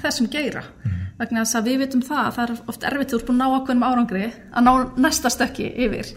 þessum 0.02 0.30
geira. 0.32 0.64
Vegna 1.16 1.46
þess 1.46 1.56
að 1.56 1.68
við 1.70 1.78
vitum 1.80 2.02
það 2.04 2.22
að 2.22 2.34
það 2.36 2.42
er 2.50 2.70
oft 2.70 2.82
erfitt 2.84 3.12
þú 3.12 3.18
ert 3.18 3.28
búin 3.28 3.38
að 3.40 3.40
ná 3.40 3.56
ákveðnum 3.56 3.84
árangri 3.86 4.24
að 4.28 4.66
ná 4.66 4.72
næsta 5.00 5.30
stökki 5.32 5.70
yfir. 5.86 6.10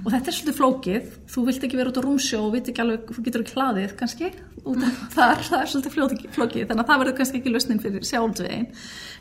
Og 0.00 0.08
þetta 0.14 0.30
er 0.30 0.36
svolítið 0.38 0.56
flókið. 0.60 1.10
Þú 1.28 1.44
vilt 1.50 1.66
ekki 1.66 1.80
vera 1.80 1.92
út 1.92 2.00
á 2.00 2.06
rúmsjó 2.06 2.40
og 2.46 2.54
veit 2.54 2.70
ekki 2.72 2.84
alveg 2.84 3.12
þú 3.12 3.24
getur 3.26 3.44
ekki 3.44 3.58
hlaðið 3.58 3.92
kannski 4.00 4.30
út 4.66 4.82
af 4.82 5.02
þar, 5.14 5.42
það 5.46 5.60
er 5.60 5.70
svolítið 5.72 5.94
flókið, 6.34 6.64
þannig 6.68 6.82
að 6.82 6.88
það 6.90 7.02
verður 7.02 7.16
kannski 7.20 7.40
ekki 7.40 7.52
lausnin 7.54 7.82
fyrir 7.82 8.06
sjálfsvegin 8.08 8.66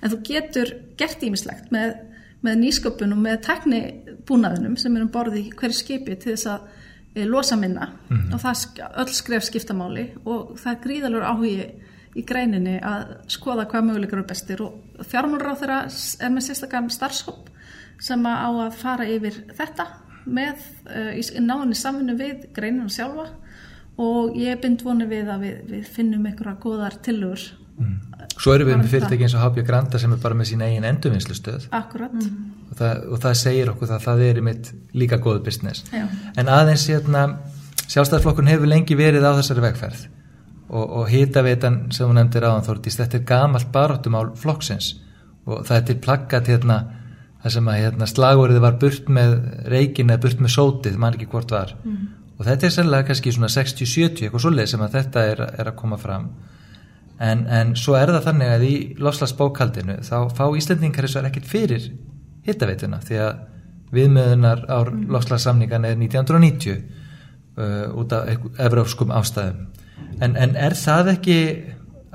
en 0.02 0.13
þú 0.13 0.19
getur 0.30 0.71
gert 0.98 1.26
ímislegt 1.28 1.74
með, 1.76 1.93
með 2.45 2.58
nýsköpun 2.63 3.13
og 3.13 3.21
með 3.21 3.38
teknibúnaðinum 3.45 4.80
sem 4.82 4.98
er 4.98 5.06
um 5.06 5.12
borði 5.13 5.43
í 5.43 5.54
hverju 5.54 5.78
skipi 5.78 6.17
til 6.17 6.34
þess 6.34 6.50
að 6.56 6.65
losa 7.23 7.56
minna. 7.60 7.89
Og 8.34 8.39
það 8.43 8.82
öll 9.04 9.12
skref 9.15 9.47
skiptamáli 9.47 10.10
og 10.25 10.56
það 10.60 10.71
er 10.73 10.82
gríðalur 10.84 11.28
áhugi 11.30 11.67
í 12.15 12.23
greininni 12.28 12.78
að 12.84 13.15
skoða 13.32 13.67
hvað 13.71 13.88
möguleikar 13.89 14.19
eru 14.19 14.28
bestir. 14.30 14.63
Og 14.63 15.06
fjármálráð 15.10 15.62
þeirra 15.63 15.80
er 16.25 16.34
með 16.34 16.47
sérstakann 16.47 16.91
starfshóp 16.93 17.49
sem 18.04 18.25
að 18.28 18.43
á 18.43 18.49
að 18.65 18.78
fara 18.82 19.08
yfir 19.08 19.39
þetta 19.56 19.88
með 20.25 20.62
uh, 20.89 21.12
í 21.15 21.43
náðinni 21.43 21.78
samvinnu 21.80 22.15
við 22.19 22.47
greinina 22.56 22.91
sjálfa. 22.91 23.30
Og 24.01 24.36
ég 24.36 24.60
bind 24.60 24.84
voni 24.84 25.08
við 25.08 25.30
að 25.32 25.45
við, 25.45 25.60
við 25.71 25.91
finnum 25.95 26.25
einhverja 26.28 26.60
góðar 26.60 26.97
tillögur 27.78 28.16
Svo 28.36 28.54
erum 28.56 28.68
við 28.68 28.80
með 28.82 28.92
fyrirtæki 28.92 29.26
eins 29.26 29.36
og 29.38 29.44
HB 29.46 29.64
Granda 29.68 30.00
sem 30.02 30.12
er 30.12 30.20
bara 30.22 30.36
með 30.36 30.50
sín 30.50 30.64
eigin 30.66 30.88
endurvinnslustöð. 30.90 31.68
Akkurat 31.76 32.16
og, 32.16 32.74
það, 32.76 33.04
og 33.14 33.22
það 33.24 33.38
segir 33.40 33.72
okkur 33.72 33.90
það 33.92 33.96
að 33.96 34.08
það 34.08 34.24
er 34.26 34.40
í 34.40 34.44
mitt 34.44 34.72
líka 34.98 35.20
góð 35.24 35.40
business. 35.46 35.86
Já. 35.94 36.04
en 36.36 36.52
aðeins 36.52 36.84
hérna 36.92 37.22
sjálfstæðarflokkun 37.86 38.52
hefur 38.52 38.72
lengi 38.72 38.98
verið 39.00 39.28
á 39.28 39.32
þessari 39.38 39.64
vegferð. 39.70 40.04
Og, 40.66 40.84
og 40.84 41.08
hitaveitan 41.12 41.80
sem 41.96 42.10
hún 42.10 42.20
nefndir 42.20 42.48
áðan 42.48 42.66
Þórdís, 42.66 42.98
þetta 43.00 43.20
er 43.20 43.26
gamalt 43.30 43.72
baráttumál 43.72 44.28
flokksins. 44.42 44.96
Og 45.46 45.62
það 45.68 45.78
er 45.78 45.88
til 45.88 45.98
plaggat 46.04 46.50
hérna 46.52 46.80
það 47.44 47.56
sem 47.56 47.70
að 47.70 47.80
hérna, 47.84 48.10
slagorðið 48.10 48.64
var 48.64 48.78
burt 48.82 49.12
með 49.14 49.36
reikin 49.70 50.10
eða 50.10 50.24
burt 50.24 50.42
með 50.42 50.56
sótið, 50.56 50.98
mann 51.00 51.16
ekki 51.16 51.30
hvort 51.32 51.54
var. 51.54 51.76
Og 52.36 52.44
þetta 52.50 52.68
er 52.68 52.74
sérlega 52.74 53.08
kannski 53.08 53.32
svona 53.32 53.52
60-70 53.54 54.26
eitthvað 54.26 54.44
svoleið 54.44 54.72
sem 54.74 54.84
að 54.84 54.98
þetta 54.98 55.26
er, 55.30 55.44
er 55.62 55.70
að 55.70 55.78
koma 55.80 56.00
fram 56.02 56.26
en, 57.19 57.45
en 57.47 57.75
svo 57.80 57.95
er 57.97 58.12
það 58.12 58.28
þannig 58.30 58.54
að 58.56 58.65
í 58.67 58.75
lofslagsbókaldinu 58.99 59.99
þá 60.06 60.15
fá 60.36 60.45
Íslendingar 60.58 61.08
þess 61.08 61.19
að 61.19 61.30
ekkert 61.30 61.51
fyrir 61.51 61.86
hittaveituna 62.45 62.99
því 63.06 63.21
að 63.23 63.43
viðmöðunar 63.95 64.65
á 64.67 64.78
lofslagssamningan 64.86 65.88
er 65.88 65.95
1990 66.01 66.75
uh, 66.75 67.95
út 67.95 68.15
af 68.15 68.49
evrópskum 68.60 69.13
ástæðum. 69.15 69.69
En, 70.19 70.36
en 70.36 70.58
er 70.60 70.75
það 70.75 71.13
ekki 71.15 71.38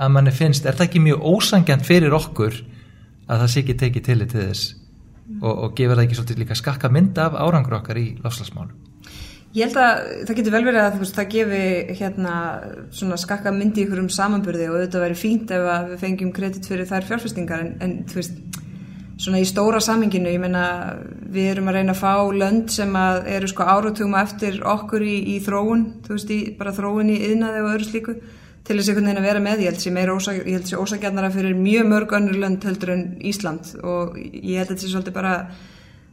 að 0.00 0.12
manni 0.12 0.34
finnst, 0.34 0.66
er 0.66 0.76
það 0.76 0.88
ekki 0.88 1.04
mjög 1.04 1.24
ósangjant 1.32 1.86
fyrir 1.86 2.16
okkur 2.16 2.60
að 3.30 3.42
það 3.42 3.50
sé 3.52 3.64
ekki 3.64 3.80
tekið 3.84 4.06
til 4.06 4.20
þess 4.34 4.68
og, 5.40 5.50
og 5.52 5.74
gefur 5.78 5.96
það 5.96 6.06
ekki 6.06 6.18
svolítið 6.18 6.44
líka 6.44 6.58
skakka 6.58 6.92
mynd 6.92 7.18
af 7.22 7.36
árangur 7.38 7.78
okkar 7.80 8.00
í 8.00 8.06
lofslagsmálum 8.24 8.89
Ég 9.50 9.66
held 9.66 9.78
að 9.82 10.00
það 10.28 10.36
getur 10.38 10.54
vel 10.54 10.66
verið 10.68 10.84
að 10.84 10.98
veist, 11.00 11.16
það 11.16 11.30
gefi 11.32 11.62
hérna 11.98 12.34
skakka 13.18 13.50
myndi 13.50 13.82
ykkur 13.82 14.04
um 14.04 14.10
samanburði 14.14 14.68
og 14.70 14.76
þetta 14.84 15.02
væri 15.02 15.16
fínt 15.18 15.50
ef 15.56 15.64
við 15.88 15.96
fengjum 16.04 16.30
kredit 16.36 16.68
fyrir 16.70 16.86
þær 16.86 17.08
fjárfestingar. 17.08 17.64
En, 17.64 17.72
en 17.82 17.96
þú 18.06 18.20
veist, 18.20 18.36
svona 19.20 19.40
í 19.42 19.48
stóra 19.48 19.80
saminginu, 19.82 20.30
ég 20.30 20.40
meina 20.40 20.62
við 21.34 21.50
erum 21.56 21.72
að 21.72 21.80
reyna 21.80 21.96
að 21.96 22.02
fá 22.04 22.14
lönd 22.30 22.70
sem 22.72 22.94
eru 23.34 23.50
sko 23.50 23.66
áratugum 23.66 24.14
eftir 24.20 24.62
okkur 24.62 25.02
í, 25.02 25.16
í 25.34 25.36
þróun, 25.42 25.84
þú 26.06 26.14
veist, 26.14 26.30
í 26.30 26.40
bara 26.60 26.76
þróun 26.76 27.10
í 27.10 27.18
yðnaði 27.32 27.64
og 27.64 27.74
öðru 27.74 27.90
slíku, 27.90 28.16
til 28.64 28.78
þess 28.78 28.92
einhvern 28.92 29.10
veginn 29.10 29.20
að 29.20 29.28
vera 29.32 29.44
með, 29.44 29.64
ég 29.64 29.74
held 29.74 29.82
held 30.54 30.70
sé 30.70 30.78
ósakjarnara 30.78 31.34
fyrir 31.34 31.58
mjög 31.58 31.90
mörg 31.90 32.18
önnur 32.20 32.38
lönd 32.38 32.64
heldur 32.70 32.94
en 32.94 33.06
Ísland. 33.26 33.74
Og 33.82 34.14
ég 34.20 34.60
held 34.60 34.70
að 34.70 34.76
þetta 34.76 34.84
sé 34.84 34.92
svolítið 34.94 35.16
bara 35.18 35.36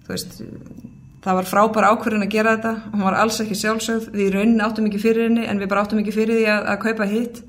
þú 0.07 0.15
veist, 0.15 0.39
það 1.27 1.37
var 1.41 1.51
frábæra 1.51 1.91
ákverðin 1.93 2.25
að 2.25 2.33
gera 2.33 2.55
þetta, 2.55 2.73
hún 2.95 3.05
var 3.05 3.19
alls 3.19 3.37
ekki 3.43 3.59
sjálfsögð. 3.59 4.09
Við 4.15 4.33
raunin 4.33 4.65
áttum 4.65 4.89
ekki 4.89 5.03
fyrir 5.03 5.27
henni 5.27 5.45
en 5.45 5.61
við 5.61 5.71
bara 5.73 5.83
áttum 5.83 6.01
ekki 6.01 6.15
fyrir 6.15 6.39
því 6.39 6.49
að, 6.55 6.67
að 6.73 6.81
kaupa 6.87 7.11
hitt. 7.11 7.43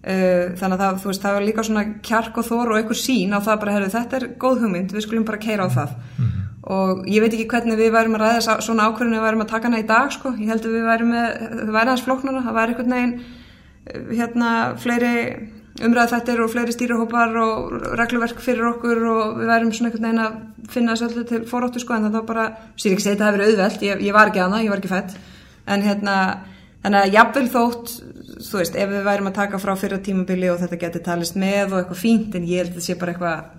Uh, 0.00 0.56
þannig 0.56 0.78
að 0.78 0.80
það, 0.80 1.00
veist, 1.04 1.22
það 1.26 1.34
var 1.36 1.44
líka 1.44 1.64
svona 1.68 1.88
kjark 2.08 2.38
og 2.40 2.46
þór 2.46 2.70
og 2.72 2.78
einhver 2.78 2.96
sín 2.96 3.36
á 3.36 3.38
það 3.44 3.58
bara, 3.60 3.74
herru, 3.76 3.90
þetta 3.92 4.16
er 4.16 4.30
góð 4.40 4.62
hugmynd, 4.62 4.94
við 4.96 5.04
skulum 5.04 5.26
bara 5.28 5.42
keira 5.42 5.66
á 5.68 5.70
það. 5.74 5.98
Mm 6.16 6.30
og 6.70 7.06
ég 7.08 7.22
veit 7.22 7.32
ekki 7.32 7.48
hvernig 7.48 7.78
við 7.80 7.94
værum 7.94 8.16
að 8.18 8.24
ræða 8.26 8.56
svona 8.62 8.88
ákverðin 8.90 9.16
við 9.16 9.24
værum 9.24 9.44
að 9.44 9.52
taka 9.52 9.70
hana 9.70 9.80
í 9.80 9.86
dag, 9.88 10.10
sko. 10.12 10.34
Ég 10.36 10.50
held 10.52 10.66
að 10.66 10.74
við 10.76 10.88
værum 10.90 11.14
með, 11.14 11.30
það 11.54 11.72
væri 11.76 11.92
hans 11.92 12.04
flóknara, 12.04 12.42
það 12.44 12.58
væri 12.58 12.74
einhvern 12.74 12.94
veginn 12.96 13.14
hérna 14.10 14.50
fleiri 14.78 15.14
umræð 15.78 16.14
þetta 16.14 16.36
og 16.44 16.50
fleiri 16.52 16.74
stýrihópar 16.74 17.36
og 17.40 17.74
regluverk 17.98 18.40
fyrir 18.42 18.66
okkur 18.74 19.02
og 19.10 19.38
við 19.38 19.50
værum 19.52 19.72
svona 19.72 19.90
einhvern 19.90 20.06
veginn 20.06 20.24
að 20.24 20.72
finna 20.72 20.96
þessu 20.96 21.08
öllu 21.08 21.26
til 21.28 21.40
fóráttu 21.48 21.82
sko 21.82 21.96
en 21.96 22.08
það 22.08 22.16
var 22.18 22.26
bara, 22.28 22.46
sér 22.76 22.94
ekki 22.94 23.06
segið 23.06 23.16
þetta 23.16 23.28
hefur 23.30 23.44
auðvelt, 23.46 23.84
ég, 23.86 24.02
ég 24.08 24.16
var 24.16 24.32
ekki 24.32 24.42
aðna, 24.44 24.62
ég 24.64 24.72
var 24.72 24.82
ekki 24.82 24.92
fætt 24.92 25.16
en 25.70 25.86
hérna, 25.86 26.16
þannig 26.82 27.00
að 27.00 27.16
jafnvel 27.16 27.46
þótt, 27.54 27.94
þú 28.50 28.60
veist, 28.60 28.76
ef 28.82 28.92
við 28.92 29.08
værum 29.08 29.30
að 29.30 29.38
taka 29.40 29.62
frá 29.62 29.72
fyrra 29.78 30.02
tímabili 30.04 30.50
og 30.50 30.60
þetta 30.60 30.82
getur 30.84 31.06
talist 31.06 31.40
með 31.40 31.72
og 31.72 31.80
eitthvað 31.80 32.02
fínt 32.02 32.36
en 32.36 32.46
ég 32.50 32.64
held 32.64 32.72
að 32.74 32.78
þetta 32.78 32.88
sé 32.88 33.00
bara 33.00 33.14
eitthvað 33.14 33.58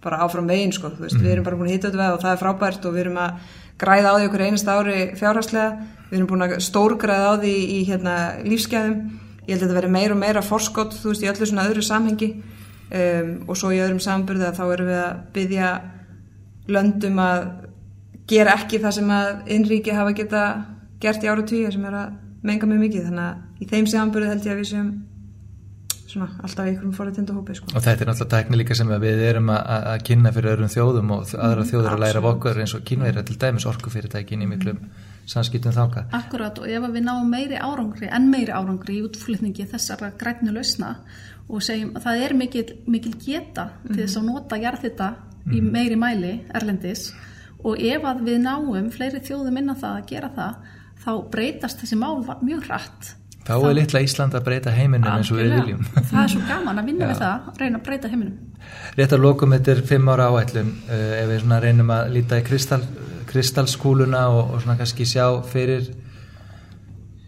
bara 0.00 0.20
áfram 0.24 0.48
veginn 0.48 0.72
sko, 0.72 0.90
þú 0.96 1.04
veist, 1.04 1.18
mm. 1.18 1.24
við 1.26 1.32
erum 1.34 1.44
bara 1.44 1.56
búin 1.60 1.68
að 1.68 1.74
hita 1.76 1.90
þetta 1.90 2.12
og 2.14 2.22
það 2.22 2.30
er 2.32 2.38
frábært 2.40 2.86
og 2.88 2.94
við 2.94 3.02
erum 3.04 3.18
að 3.20 3.56
græða 3.80 4.12
á 4.12 4.16
því 4.16 4.28
okkur 4.30 4.44
einast 4.46 4.70
ári 4.70 5.00
fjárhagslega, 5.20 5.88
við 6.08 6.16
erum 6.16 6.30
búin 6.30 6.44
að 6.46 6.54
stórgræða 6.64 7.26
á 7.28 7.34
því 7.42 7.56
í 7.60 7.80
hérna, 7.90 8.14
lífsgæðum 8.46 9.02
ég 9.50 9.56
held 9.56 9.64
að 9.64 9.68
þetta 9.68 9.78
veri 9.80 9.92
meira 9.92 10.14
og 10.14 10.20
meira 10.20 10.42
forskott 10.46 10.94
þú 10.96 11.12
veist 11.12 11.24
í 11.26 11.30
öllu 11.30 11.48
svona 11.50 11.66
öðru 11.68 11.84
samhengi. 11.84 12.30
Um, 12.90 13.34
og 13.46 13.58
svo 13.58 13.70
í 13.70 13.78
öðrum 13.82 14.00
samburði 14.02 14.48
að 14.48 14.56
þá 14.58 14.64
erum 14.74 14.88
við 14.90 15.00
að 15.00 15.18
byggja 15.34 15.68
löndum 16.74 17.20
að 17.22 17.44
gera 18.30 18.56
ekki 18.58 18.80
það 18.82 18.96
sem 18.96 19.12
að 19.14 19.28
innríki 19.54 19.94
hafa 19.94 20.14
geta 20.18 20.42
gert 21.02 21.22
í 21.22 21.30
ára 21.30 21.44
tíu 21.46 21.70
sem 21.70 21.86
er 21.86 21.98
að 22.00 22.16
menga 22.46 22.66
mjög 22.70 22.82
mikið. 22.86 23.06
Þannig 23.10 23.28
að 23.28 23.62
í 23.62 23.70
þeim 23.70 23.88
samburði 23.90 24.32
held 24.32 24.48
ég 24.48 24.56
að 24.56 24.60
við 24.62 24.70
séum 24.72 24.90
svona 26.10 26.28
alltaf 26.42 26.66
ykkurum 26.72 26.94
fórhættindu 26.94 27.34
hópi 27.36 27.54
sko. 27.54 27.70
og 27.70 27.84
þetta 27.84 28.04
er 28.04 28.10
náttúrulega 28.10 28.32
tækni 28.34 28.58
líka 28.58 28.74
sem 28.74 28.90
við 29.02 29.22
erum 29.28 29.52
að, 29.54 29.68
að 29.92 30.04
kynna 30.08 30.32
fyrir 30.34 30.54
öðrum 30.54 30.72
þjóðum 30.72 31.12
og 31.14 31.34
aðra 31.36 31.62
mm, 31.62 31.68
þjóður 31.70 31.92
að 31.92 32.02
læra 32.04 32.22
af 32.22 32.28
okkur 32.32 32.60
eins 32.64 32.74
og 32.74 32.84
kynverðar 32.88 33.26
til 33.28 33.36
dæmis 33.44 33.66
orkufyrirtækin 33.70 34.42
í 34.42 34.48
miklum 34.50 34.80
samskiptum 35.26 35.72
þáka. 35.72 36.06
Akkurat 36.16 36.58
og 36.58 36.68
ef 36.68 36.86
við 36.90 37.04
náum 37.06 37.28
meiri 37.30 37.58
árangri, 37.60 38.08
enn 38.10 38.30
meiri 38.30 38.52
árangri 38.52 38.98
í 38.98 39.04
útflutningi 39.06 39.66
þessara 39.70 40.12
grænu 40.18 40.54
lausna 40.56 40.96
og 41.50 41.62
segjum 41.62 41.94
að 41.98 42.06
það 42.06 42.24
er 42.24 42.34
mikil, 42.38 42.64
mikil 42.86 43.14
geta 43.18 43.64
mm 43.64 43.70
-hmm. 43.70 43.94
til 43.94 44.02
þess 44.04 44.16
að 44.16 44.28
nota 44.32 44.56
jarðita 44.56 45.08
mm 45.10 45.16
-hmm. 45.16 45.54
í 45.56 45.60
mhm. 45.60 45.72
meiri 45.72 45.96
mæli 45.96 46.34
erlendis 46.54 47.12
og 47.64 47.78
ef 47.78 48.04
að 48.04 48.22
við 48.26 48.38
náum 48.40 48.90
fleiri 48.90 49.20
þjóðum 49.20 49.58
innan 49.58 49.76
það 49.76 49.96
að 49.96 50.06
gera 50.06 50.30
það 50.36 50.54
þá 51.04 51.30
breytast 51.30 51.80
þessi 51.80 51.96
mál 51.96 52.24
mjög 52.42 52.62
hratt. 52.68 53.16
Þá 53.46 53.56
er 53.70 53.74
litla 53.74 54.00
Ísland 54.04 54.34
að 54.36 54.44
breyta 54.44 54.70
heiminum 54.70 55.12
eins 55.16 55.30
og 55.32 55.38
við 55.40 55.54
viljum. 55.56 55.84
Það 55.96 56.22
er 56.22 56.28
svo 56.28 56.40
gaman 56.48 56.78
að 56.78 56.90
vinna 56.90 57.06
við 57.10 57.22
það, 57.22 57.46
reyna 57.58 57.78
að 57.78 57.84
breyta 57.86 58.08
heiminum. 58.08 58.36
Rétt 58.98 59.14
að 59.16 59.24
lokum 59.24 59.54
þetta 59.56 59.72
er 59.72 59.80
fimm 59.90 60.10
ára 60.12 60.28
áætlum 60.28 60.74
uh, 60.88 61.22
ef 61.22 61.30
við 61.32 61.54
reynum 61.64 61.90
að 61.90 62.12
líta 62.16 62.38
í 62.38 62.44
kristall 62.44 62.84
kristalskúluna 63.30 64.26
og, 64.34 64.54
og 64.54 64.62
svona 64.62 64.78
kannski 64.80 65.06
sjá 65.08 65.26
fyrir 65.46 65.90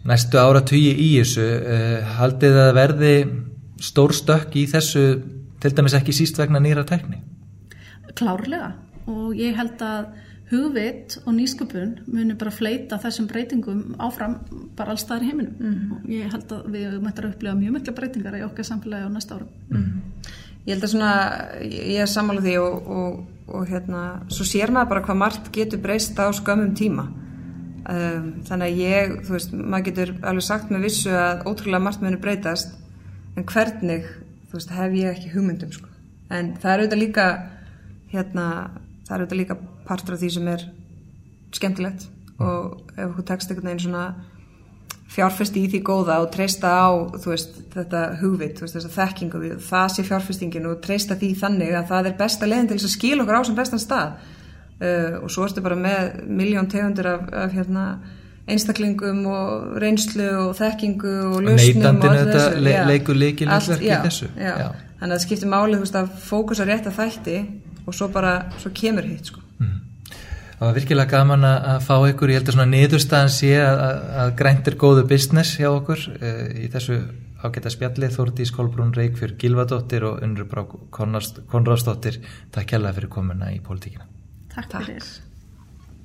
næstu 0.07 0.39
ára 0.41 0.63
tugi 0.67 0.91
í 0.91 1.09
þessu 1.19 1.45
uh, 1.45 2.15
haldið 2.19 2.59
að 2.65 2.73
verði 2.79 3.13
stór 3.83 4.15
stökk 4.15 4.57
í 4.59 4.67
þessu 4.71 5.05
til 5.63 5.71
dæmis 5.75 5.95
ekki 5.95 6.15
síst 6.15 6.39
vegna 6.39 6.61
nýra 6.63 6.83
tækni? 6.87 7.21
Klárlega 8.13 8.73
og 9.09 9.33
ég 9.35 9.55
held 9.57 9.81
að 9.83 10.11
hugvit 10.53 11.17
og 11.23 11.33
nýsköpun 11.33 11.93
munir 12.11 12.37
bara 12.39 12.53
fleita 12.53 12.99
þessum 13.01 13.27
breytingum 13.31 13.83
áfram 14.03 14.37
bara 14.77 14.93
alls 14.93 15.05
það 15.07 15.17
er 15.17 15.27
heiminum 15.29 15.53
mm. 15.59 15.91
og 15.95 16.09
ég 16.11 16.33
held 16.33 16.55
að 16.55 16.67
við 16.75 16.97
möttum 17.01 17.27
að 17.27 17.35
upplifa 17.35 17.55
mjög 17.59 17.75
mikla 17.77 17.95
breytingar 17.97 18.37
í 18.37 18.43
okkar 18.45 18.67
samfélagi 18.69 19.07
á 19.07 19.11
næsta 19.13 19.39
árum 19.39 19.53
mm. 19.71 19.87
Ég 20.63 20.77
held 20.77 20.85
að 20.85 20.91
svona, 20.93 21.13
ég 21.67 21.97
er 21.99 22.07
sammála 22.07 22.43
því 22.43 22.53
og, 22.61 22.85
og, 22.97 23.15
og 23.47 23.67
hérna, 23.67 24.03
svo 24.31 24.45
sér 24.47 24.71
maður 24.71 24.93
bara 24.93 25.03
hvað 25.07 25.19
margt 25.19 25.49
getur 25.55 25.81
breyst 25.83 26.19
á 26.19 26.27
skömmum 26.35 26.75
tíma. 26.77 27.09
Um, 27.83 28.29
þannig 28.47 28.69
að 28.69 28.79
ég, 28.79 29.15
þú 29.27 29.35
veist, 29.35 29.55
maður 29.57 29.87
getur 29.89 30.13
alveg 30.23 30.45
sagt 30.47 30.71
með 30.71 30.85
vissu 30.87 31.11
að 31.11 31.43
ótrúlega 31.49 31.83
margt 31.83 32.03
munir 32.03 32.21
breytast, 32.23 32.77
en 33.35 33.47
hvernig, 33.49 34.07
þú 34.47 34.59
veist, 34.59 34.71
hef 34.77 34.95
ég 34.95 35.17
ekki 35.17 35.33
hugmyndum, 35.33 35.73
sko. 35.75 35.91
En 36.31 36.53
það 36.63 36.71
er 36.71 36.83
auðvitað 36.83 37.03
líka, 37.03 37.27
hérna, 38.13 38.47
það 39.03 39.15
er 39.15 39.25
auðvitað 39.25 39.41
líka 39.41 39.59
partur 39.87 40.15
af 40.15 40.23
því 40.23 40.31
sem 40.37 40.47
er 40.53 40.67
skemmtilegt 41.53 42.07
og 42.41 42.93
ef 42.97 43.17
þú 43.17 43.25
tekst 43.27 43.51
einhvern 43.51 43.69
veginn 43.69 43.83
svona 43.83 44.05
fjárfesti 45.13 45.61
í 45.61 45.69
því 45.69 45.81
góða 45.85 46.17
og 46.23 46.31
treysta 46.33 46.71
á 46.73 46.89
veist, 47.25 47.59
þetta 47.73 48.01
hugvit, 48.21 48.61
veist, 48.61 48.77
þessa 48.77 48.93
þekkingu 48.95 49.41
það 49.61 49.91
sé 49.93 50.05
fjárfestingin 50.07 50.69
og 50.69 50.81
treysta 50.83 51.17
því 51.19 51.29
þannig 51.41 51.75
að 51.77 51.91
það 51.91 52.09
er 52.09 52.17
besta 52.23 52.49
leginn 52.49 52.71
til 52.71 52.79
þess 52.79 52.89
að 52.89 52.95
skila 52.95 53.25
okkur 53.25 53.37
á 53.37 53.41
sem 53.45 53.59
bestan 53.59 53.83
stað 53.83 54.15
uh, 54.81 55.15
og 55.21 55.29
svo 55.33 55.45
ertu 55.47 55.63
bara 55.65 55.77
með 55.77 56.23
miljón 56.25 56.69
tegundur 56.71 57.11
af, 57.11 57.27
af 57.43 57.53
hérna, 57.53 57.85
einstaklingum 58.49 59.21
og 59.29 59.77
reynslu 59.83 60.25
og 60.47 60.57
þekkingu 60.59 61.13
og 61.29 61.37
lausnum 61.45 62.01
og 62.01 62.09
allt 62.09 62.33
þessu 62.33 62.65
le 62.65 62.75
leikur 62.89 63.19
leikilvægt 63.19 63.85
í 63.85 63.93
þessu 63.93 64.31
já. 64.33 64.49
Já. 64.49 64.67
þannig 64.99 65.13
að 65.13 65.15
það 65.15 65.25
skiptir 65.27 65.53
málið 65.53 65.85
veist, 65.85 66.01
að 66.01 66.11
fókusa 66.25 66.67
rétt 66.67 66.89
að 66.89 66.99
þætti 66.99 67.37
og 67.85 67.95
svo 67.95 68.09
bara 68.11 68.35
svo 68.57 68.73
kemur 68.75 69.05
hitt 69.07 69.29
sko 69.29 69.43
mm. 69.61 69.77
Það 70.63 70.69
var 70.69 70.77
virkilega 70.77 71.11
gaman 71.11 71.41
að 71.43 71.81
fá 71.83 71.95
ykkur, 72.07 72.31
ég 72.31 72.37
held 72.39 72.47
að 72.47 72.55
svona 72.55 72.65
niðurstaðan 72.71 73.31
sé 73.35 73.49
að, 73.59 73.81
að 74.21 74.29
grænt 74.39 74.69
er 74.71 74.77
góðu 74.79 75.01
business 75.09 75.57
hjá 75.59 75.67
okkur 75.73 76.05
e, 76.15 76.31
í 76.63 76.69
þessu 76.71 77.01
ágæta 77.43 77.73
spjalli 77.73 78.07
Þórti 78.13 78.47
Skólbrún 78.47 78.95
Reykjörg 78.95 79.35
Gilvadóttir 79.43 80.07
og 80.07 80.23
Unrubrák 80.23 80.71
Konradsdóttir. 80.95 82.21
Takk 82.55 82.77
hjálpa 82.77 82.95
fyrir 82.95 83.11
komuna 83.11 83.51
í 83.51 83.59
pólitíkina. 83.59 84.07
Takk 84.55 84.79
fyrir. 84.79 85.11